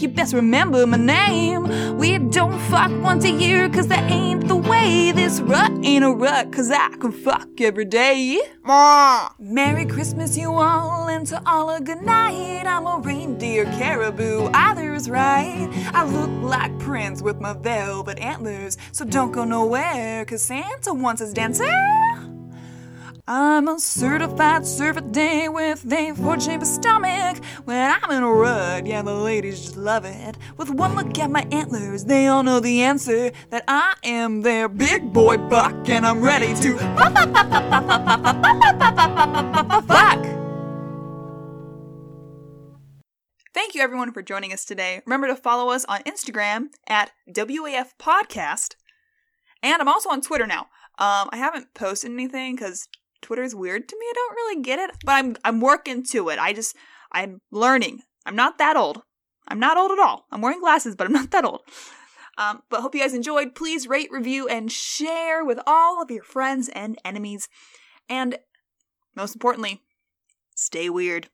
you 0.02 0.08
best 0.08 0.32
remember 0.34 0.86
my 0.86 0.96
name. 0.96 1.98
We 1.98 2.18
don't 2.18 2.58
fuck 2.70 2.90
once 3.02 3.24
a 3.24 3.30
year, 3.30 3.68
cause 3.68 3.88
that 3.88 4.10
ain't 4.10 4.48
the 4.48 4.56
way. 4.56 5.12
This 5.12 5.40
rut 5.40 5.70
ain't 5.82 6.04
a 6.04 6.10
rut, 6.10 6.52
cause 6.52 6.70
I 6.70 6.88
can 7.00 7.12
fuck 7.12 7.60
every 7.60 7.84
day. 7.84 8.40
Merry 9.38 9.84
Christmas, 9.84 10.36
you 10.36 10.52
all, 10.52 11.08
and 11.08 11.26
to 11.26 11.42
all 11.46 11.70
a 11.70 11.80
good 11.80 12.02
night. 12.02 12.64
I'm 12.66 12.86
a 12.86 12.98
reindeer 12.98 13.64
caribou, 13.64 14.50
either's 14.54 15.10
right. 15.10 15.68
I 15.92 16.04
look 16.04 16.30
like 16.42 16.78
Prince 16.78 17.22
with 17.22 17.40
my 17.40 17.52
velvet 17.52 18.18
antlers, 18.18 18.78
so 18.92 19.04
don't 19.04 19.32
go 19.32 19.44
nowhere, 19.44 20.24
cause 20.24 20.42
Santa 20.42 20.94
wants 20.94 21.20
his 21.20 21.32
dancer. 21.32 21.70
I'm 23.32 23.68
a 23.68 23.78
certified 23.78 24.66
servant 24.66 25.12
day 25.12 25.48
with 25.48 25.86
a 25.92 26.12
four 26.16 26.36
chamber 26.36 26.66
stomach. 26.66 27.36
When 27.62 27.78
I'm 28.02 28.10
in 28.10 28.24
a 28.24 28.28
rut, 28.28 28.86
yeah, 28.86 29.02
the 29.02 29.14
ladies 29.14 29.60
just 29.60 29.76
love 29.76 30.04
it. 30.04 30.36
With 30.56 30.68
one 30.68 30.96
look 30.96 31.16
at 31.16 31.30
my 31.30 31.46
antlers, 31.52 32.06
they 32.06 32.26
all 32.26 32.42
know 32.42 32.58
the 32.58 32.82
answer 32.82 33.30
that 33.50 33.62
I 33.68 33.94
am 34.02 34.42
their 34.42 34.68
big 34.68 35.12
boy 35.12 35.36
buck, 35.36 35.88
and 35.88 36.04
I'm 36.04 36.22
ready 36.22 36.56
to 36.56 36.76
fuck. 39.86 40.24
Thank 43.54 43.76
you 43.76 43.80
everyone 43.80 44.12
for 44.12 44.22
joining 44.22 44.52
us 44.52 44.64
today. 44.64 45.02
Remember 45.06 45.28
to 45.28 45.36
follow 45.36 45.70
us 45.70 45.84
on 45.84 46.02
Instagram 46.02 46.70
at 46.88 47.12
WAF 47.32 47.90
Podcast. 47.96 48.74
And 49.62 49.80
I'm 49.80 49.88
also 49.88 50.10
on 50.10 50.20
Twitter 50.20 50.48
now. 50.48 50.62
Um, 50.98 51.28
I 51.32 51.36
haven't 51.36 51.74
posted 51.74 52.10
anything 52.10 52.56
because 52.56 52.88
Twitter's 53.22 53.54
weird 53.54 53.88
to 53.88 53.96
me. 53.98 54.06
I 54.08 54.12
don't 54.14 54.34
really 54.34 54.62
get 54.62 54.78
it, 54.78 54.90
but 55.04 55.12
I'm 55.12 55.36
I'm 55.44 55.60
working 55.60 56.04
to 56.06 56.28
it. 56.28 56.38
I 56.38 56.52
just 56.52 56.76
I'm 57.12 57.40
learning. 57.50 58.00
I'm 58.26 58.36
not 58.36 58.58
that 58.58 58.76
old. 58.76 59.02
I'm 59.48 59.60
not 59.60 59.76
old 59.76 59.90
at 59.90 59.98
all. 59.98 60.26
I'm 60.30 60.40
wearing 60.40 60.60
glasses, 60.60 60.94
but 60.94 61.06
I'm 61.06 61.12
not 61.12 61.30
that 61.32 61.44
old. 61.44 61.62
Um, 62.38 62.62
but 62.70 62.80
hope 62.80 62.94
you 62.94 63.02
guys 63.02 63.12
enjoyed. 63.12 63.54
Please 63.54 63.86
rate, 63.86 64.10
review, 64.10 64.48
and 64.48 64.70
share 64.72 65.44
with 65.44 65.58
all 65.66 66.00
of 66.00 66.10
your 66.10 66.22
friends 66.22 66.68
and 66.70 66.96
enemies. 67.04 67.48
And 68.08 68.38
most 69.14 69.34
importantly, 69.34 69.82
stay 70.54 70.88
weird. 70.88 71.28